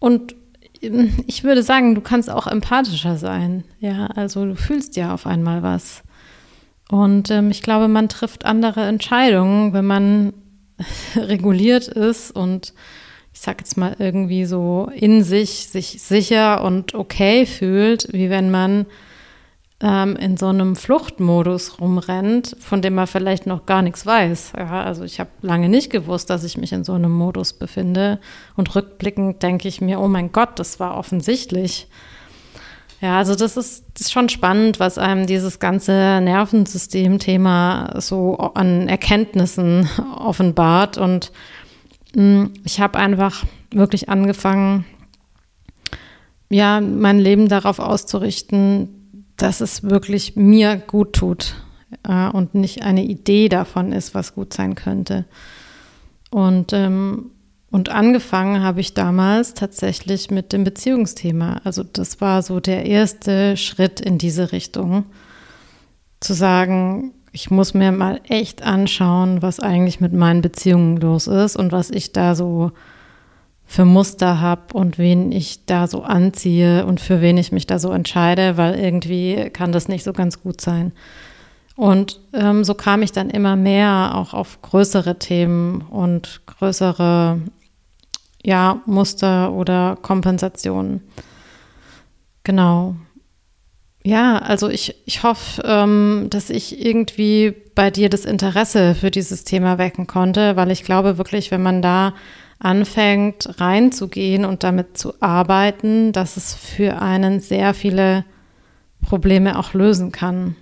Und 0.01 0.35
ich 0.81 1.45
würde 1.45 1.63
sagen, 1.63 1.95
du 1.95 2.01
kannst 2.01 2.31
auch 2.31 2.47
empathischer 2.47 3.17
sein. 3.17 3.65
Ja, 3.81 4.07
also 4.07 4.45
du 4.45 4.55
fühlst 4.55 4.97
ja 4.97 5.13
auf 5.13 5.27
einmal 5.27 5.63
was. 5.63 6.03
Und 6.91 7.31
ähm, 7.31 7.51
ich 7.51 7.63
glaube, 7.63 7.89
man 7.89 8.09
trifft 8.09 8.45
andere 8.45 8.87
Entscheidungen, 8.87 9.73
wenn 9.73 9.85
man 9.85 10.33
reguliert 11.17 11.89
ist 11.89 12.31
und 12.31 12.75
ich 13.33 13.41
sag 13.41 13.61
jetzt 13.61 13.77
mal 13.77 13.95
irgendwie 13.99 14.45
so 14.45 14.91
in 14.95 15.23
sich 15.23 15.69
sich 15.69 16.03
sicher 16.03 16.65
und 16.65 16.95
okay 16.95 17.47
fühlt, 17.47 18.13
wie 18.13 18.31
wenn 18.31 18.51
man 18.51 18.87
ähm, 19.81 20.17
in 20.17 20.37
so 20.37 20.49
einem 20.49 20.75
Fluchtmodus 20.75 21.81
rumrennt, 21.81 22.57
von 22.59 22.83
dem 22.83 22.95
man 22.95 23.07
vielleicht 23.07 23.47
noch 23.47 23.65
gar 23.67 23.83
nichts 23.83 24.05
weiß. 24.05 24.53
Ja, 24.57 24.83
also 24.83 25.05
ich 25.05 25.21
habe 25.21 25.31
lange 25.41 25.69
nicht 25.69 25.91
gewusst, 25.91 26.31
dass 26.31 26.43
ich 26.43 26.57
mich 26.57 26.73
in 26.73 26.85
so 26.85 26.95
einem 26.95 27.13
Modus 27.13 27.53
befinde. 27.53 28.19
Und 28.57 28.75
rückblickend 28.75 29.43
denke 29.43 29.69
ich 29.69 29.81
mir, 29.81 30.01
oh 30.01 30.09
mein 30.09 30.33
Gott, 30.33 30.59
das 30.59 30.81
war 30.81 30.97
offensichtlich. 30.97 31.87
Ja, 33.01 33.19
also 33.19 33.37
das 33.37 33.57
ist, 33.57 33.85
das 33.95 34.03
ist 34.03 34.13
schon 34.13 34.29
spannend, 34.29 34.81
was 34.81 34.99
einem 34.99 35.27
dieses 35.27 35.61
ganze 35.61 35.93
Nervensystem-Thema 36.21 37.95
so 38.01 38.37
an 38.37 38.89
Erkenntnissen 38.89 39.89
offenbart. 40.17 40.99
Und 40.99 41.31
mh, 42.15 42.23
hm, 42.23 42.55
ich 42.65 42.81
habe 42.81 42.99
einfach 42.99 43.45
wirklich 43.71 44.09
angefangen, 44.09 44.85
ja, 46.51 46.81
mein 46.81 47.19
Leben 47.19 47.49
darauf 47.49 47.79
auszurichten, 47.79 49.25
dass 49.37 49.61
es 49.61 49.85
wirklich 49.85 50.35
mir 50.35 50.77
gut 50.77 51.13
tut 51.13 51.55
äh, 52.03 52.29
und 52.29 52.55
nicht 52.55 52.83
eine 52.83 53.05
Idee 53.05 53.49
davon 53.49 53.93
ist, 53.93 54.15
was 54.15 54.35
gut 54.35 54.53
sein 54.53 54.75
könnte. 54.75 55.25
Und, 56.31 56.73
ähm, 56.73 57.31
und 57.71 57.91
angefangen 57.91 58.63
habe 58.63 58.81
ich 58.81 58.95
damals 58.95 59.55
tatsächlich 59.55 60.31
mit 60.31 60.53
dem 60.53 60.65
Beziehungsthema. 60.65 61.61
Also 61.65 61.83
das 61.83 62.21
war 62.21 62.43
so 62.43 62.61
der 62.61 62.87
erste 62.87 63.57
Schritt 63.57 64.01
in 64.01 64.17
diese 64.17 64.53
Richtung, 64.53 65.05
zu 66.21 66.33
sagen, 66.33 67.13
ich 67.31 67.51
muss 67.51 67.75
mir 67.75 67.93
mal 67.93 68.21
echt 68.29 68.63
anschauen, 68.63 69.43
was 69.43 69.61
eigentlich 69.61 70.01
mit 70.01 70.13
meinen 70.13 70.43
Beziehungen 70.43 70.97
los 70.97 71.27
ist 71.27 71.57
und 71.57 71.71
was 71.71 71.91
ich 71.91 72.13
da 72.13 72.35
so 72.35 72.73
für 73.67 73.85
Muster 73.85 74.41
habe 74.41 74.73
und 74.73 74.97
wen 74.97 75.31
ich 75.31 75.67
da 75.67 75.87
so 75.87 76.03
anziehe 76.03 76.87
und 76.87 77.01
für 77.01 77.21
wen 77.21 77.37
ich 77.37 77.53
mich 77.53 77.67
da 77.67 77.79
so 77.79 77.93
entscheide, 77.93 78.57
weil 78.57 78.77
irgendwie 78.77 79.51
kann 79.51 79.73
das 79.73 79.89
nicht 79.89 80.05
so 80.05 80.15
ganz 80.15 80.43
gut 80.43 80.63
sein. 80.63 80.93
Und 81.77 82.19
ähm, 82.33 82.65
so 82.65 82.75
kam 82.75 83.03
ich 83.03 83.13
dann 83.13 83.31
immer 83.31 83.55
mehr 83.55 84.13
auch 84.15 84.33
auf 84.35 84.63
größere 84.63 85.19
Themen 85.19 85.83
und 85.83 86.41
größere 86.47 87.41
ja, 88.43 88.83
Muster 88.87 89.53
oder 89.53 89.99
Kompensationen. 90.01 91.03
Genau. 92.45 92.97
Ja, 94.05 94.39
also 94.39 94.69
ich, 94.69 94.95
ich 95.05 95.23
hoffe, 95.23 95.63
ähm, 95.67 96.29
dass 96.31 96.51
ich 96.51 96.85
irgendwie 96.85 97.55
bei 97.75 97.91
dir 97.91 98.09
das 98.09 98.25
Interesse 98.25 98.95
für 98.95 99.11
dieses 99.11 99.45
Thema 99.45 99.77
wecken 99.77 100.07
konnte, 100.07 100.57
weil 100.57 100.71
ich 100.71 100.85
glaube 100.85 101.19
wirklich, 101.19 101.51
wenn 101.51 101.63
man 101.63 101.83
da 101.83 102.15
anfängt 102.59 103.61
reinzugehen 103.61 104.45
und 104.45 104.65
damit 104.65 104.99
zu 104.99 105.21
arbeiten, 105.21 106.13
dass 106.13 106.37
es 106.37 106.55
für 106.55 107.01
einen 107.01 107.41
sehr 107.41 107.75
viele 107.75 108.25
Probleme 109.03 109.59
auch 109.59 109.75
lösen 109.75 110.11
kann 110.11 110.57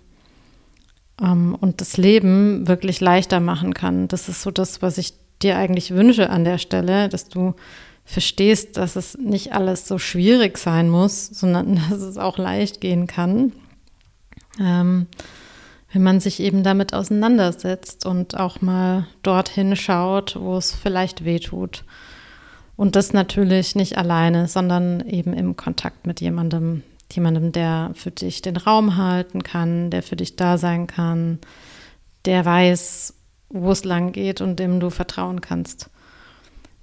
ähm, 1.20 1.56
und 1.58 1.80
das 1.80 1.96
Leben 1.96 2.68
wirklich 2.68 3.00
leichter 3.00 3.40
machen 3.40 3.74
kann. 3.74 4.08
Das 4.08 4.28
ist 4.28 4.42
so 4.42 4.50
das, 4.50 4.82
was 4.82 4.98
ich 4.98 5.14
dir 5.42 5.56
eigentlich 5.56 5.90
wünsche 5.92 6.30
an 6.30 6.44
der 6.44 6.58
Stelle, 6.58 7.08
dass 7.08 7.28
du 7.28 7.54
verstehst, 8.04 8.76
dass 8.76 8.96
es 8.96 9.18
nicht 9.18 9.52
alles 9.52 9.86
so 9.86 9.98
schwierig 9.98 10.58
sein 10.58 10.88
muss, 10.88 11.26
sondern 11.26 11.80
dass 11.90 12.00
es 12.00 12.16
auch 12.16 12.38
leicht 12.38 12.80
gehen 12.80 13.06
kann. 13.06 13.52
Ähm, 14.60 15.06
wenn 15.92 16.02
man 16.02 16.20
sich 16.20 16.40
eben 16.40 16.62
damit 16.62 16.94
auseinandersetzt 16.94 18.06
und 18.06 18.38
auch 18.38 18.60
mal 18.60 19.06
dorthin 19.22 19.76
schaut, 19.76 20.36
wo 20.38 20.56
es 20.56 20.74
vielleicht 20.74 21.24
weh 21.24 21.38
tut. 21.38 21.84
Und 22.76 22.96
das 22.96 23.12
natürlich 23.12 23.74
nicht 23.74 23.96
alleine, 23.96 24.48
sondern 24.48 25.00
eben 25.00 25.32
im 25.32 25.56
Kontakt 25.56 26.06
mit 26.06 26.20
jemandem, 26.20 26.82
jemandem, 27.10 27.52
der 27.52 27.92
für 27.94 28.10
dich 28.10 28.42
den 28.42 28.56
Raum 28.56 28.96
halten 28.96 29.42
kann, 29.42 29.90
der 29.90 30.02
für 30.02 30.16
dich 30.16 30.36
da 30.36 30.58
sein 30.58 30.86
kann, 30.86 31.38
der 32.26 32.44
weiß, 32.44 33.14
wo 33.48 33.70
es 33.70 33.84
lang 33.84 34.12
geht 34.12 34.40
und 34.40 34.58
dem 34.58 34.80
du 34.80 34.90
vertrauen 34.90 35.40
kannst. 35.40 35.90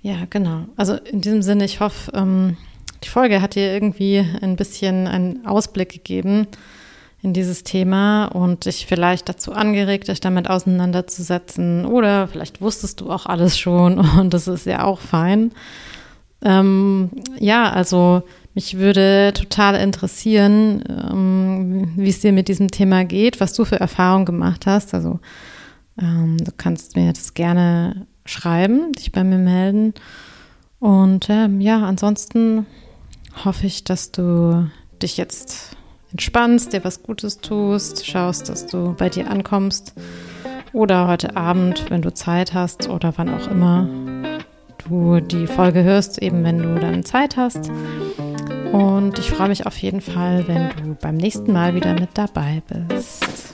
Ja, 0.01 0.25
genau. 0.29 0.65
Also 0.75 0.95
in 0.95 1.21
diesem 1.21 1.41
Sinne, 1.41 1.65
ich 1.65 1.79
hoffe, 1.79 2.11
ähm, 2.13 2.57
die 3.03 3.09
Folge 3.09 3.41
hat 3.41 3.55
dir 3.55 3.73
irgendwie 3.73 4.25
ein 4.41 4.55
bisschen 4.55 5.07
einen 5.07 5.45
Ausblick 5.45 5.89
gegeben 5.89 6.47
in 7.21 7.33
dieses 7.33 7.63
Thema 7.63 8.25
und 8.25 8.65
dich 8.65 8.85
vielleicht 8.85 9.29
dazu 9.29 9.53
angeregt, 9.53 10.09
dich 10.09 10.19
damit 10.19 10.49
auseinanderzusetzen. 10.49 11.85
Oder 11.85 12.27
vielleicht 12.27 12.61
wusstest 12.61 12.99
du 12.99 13.09
auch 13.09 13.25
alles 13.25 13.57
schon 13.57 13.97
und 14.19 14.33
das 14.33 14.47
ist 14.47 14.65
ja 14.65 14.83
auch 14.83 14.99
fein. 14.99 15.51
Ähm, 16.41 17.09
ja, 17.39 17.69
also 17.69 18.23
mich 18.53 18.77
würde 18.77 19.31
total 19.33 19.75
interessieren, 19.75 20.83
ähm, 20.89 21.93
wie 21.95 22.09
es 22.09 22.19
dir 22.19 22.33
mit 22.33 22.49
diesem 22.49 22.69
Thema 22.69 23.05
geht, 23.05 23.39
was 23.39 23.53
du 23.53 23.63
für 23.63 23.79
Erfahrungen 23.79 24.25
gemacht 24.25 24.65
hast. 24.65 24.93
Also 24.93 25.19
ähm, 26.01 26.37
du 26.37 26.51
kannst 26.55 26.95
mir 26.95 27.13
das 27.13 27.33
gerne 27.33 28.07
schreiben, 28.25 28.93
dich 28.93 29.11
bei 29.11 29.23
mir 29.23 29.37
melden. 29.37 29.93
Und 30.79 31.29
ähm, 31.29 31.61
ja, 31.61 31.83
ansonsten 31.85 32.65
hoffe 33.45 33.67
ich, 33.67 33.83
dass 33.83 34.11
du 34.11 34.69
dich 35.01 35.17
jetzt 35.17 35.75
entspannst, 36.11 36.73
dir 36.73 36.83
was 36.83 37.03
Gutes 37.03 37.39
tust, 37.39 38.05
schaust, 38.05 38.49
dass 38.49 38.67
du 38.67 38.93
bei 38.93 39.09
dir 39.09 39.29
ankommst 39.29 39.93
oder 40.71 41.07
heute 41.07 41.35
Abend, 41.35 41.89
wenn 41.89 42.01
du 42.01 42.13
Zeit 42.13 42.53
hast 42.53 42.89
oder 42.89 43.13
wann 43.17 43.29
auch 43.29 43.47
immer 43.47 43.87
du 44.87 45.19
die 45.19 45.47
Folge 45.47 45.83
hörst, 45.83 46.21
eben 46.21 46.43
wenn 46.43 46.57
du 46.59 46.79
dann 46.79 47.03
Zeit 47.03 47.37
hast. 47.37 47.71
Und 48.71 49.19
ich 49.19 49.29
freue 49.29 49.49
mich 49.49 49.65
auf 49.65 49.77
jeden 49.77 50.01
Fall, 50.01 50.47
wenn 50.47 50.69
du 50.69 50.95
beim 50.95 51.15
nächsten 51.15 51.53
Mal 51.53 51.75
wieder 51.75 51.93
mit 51.93 52.09
dabei 52.15 52.61
bist. 52.67 53.53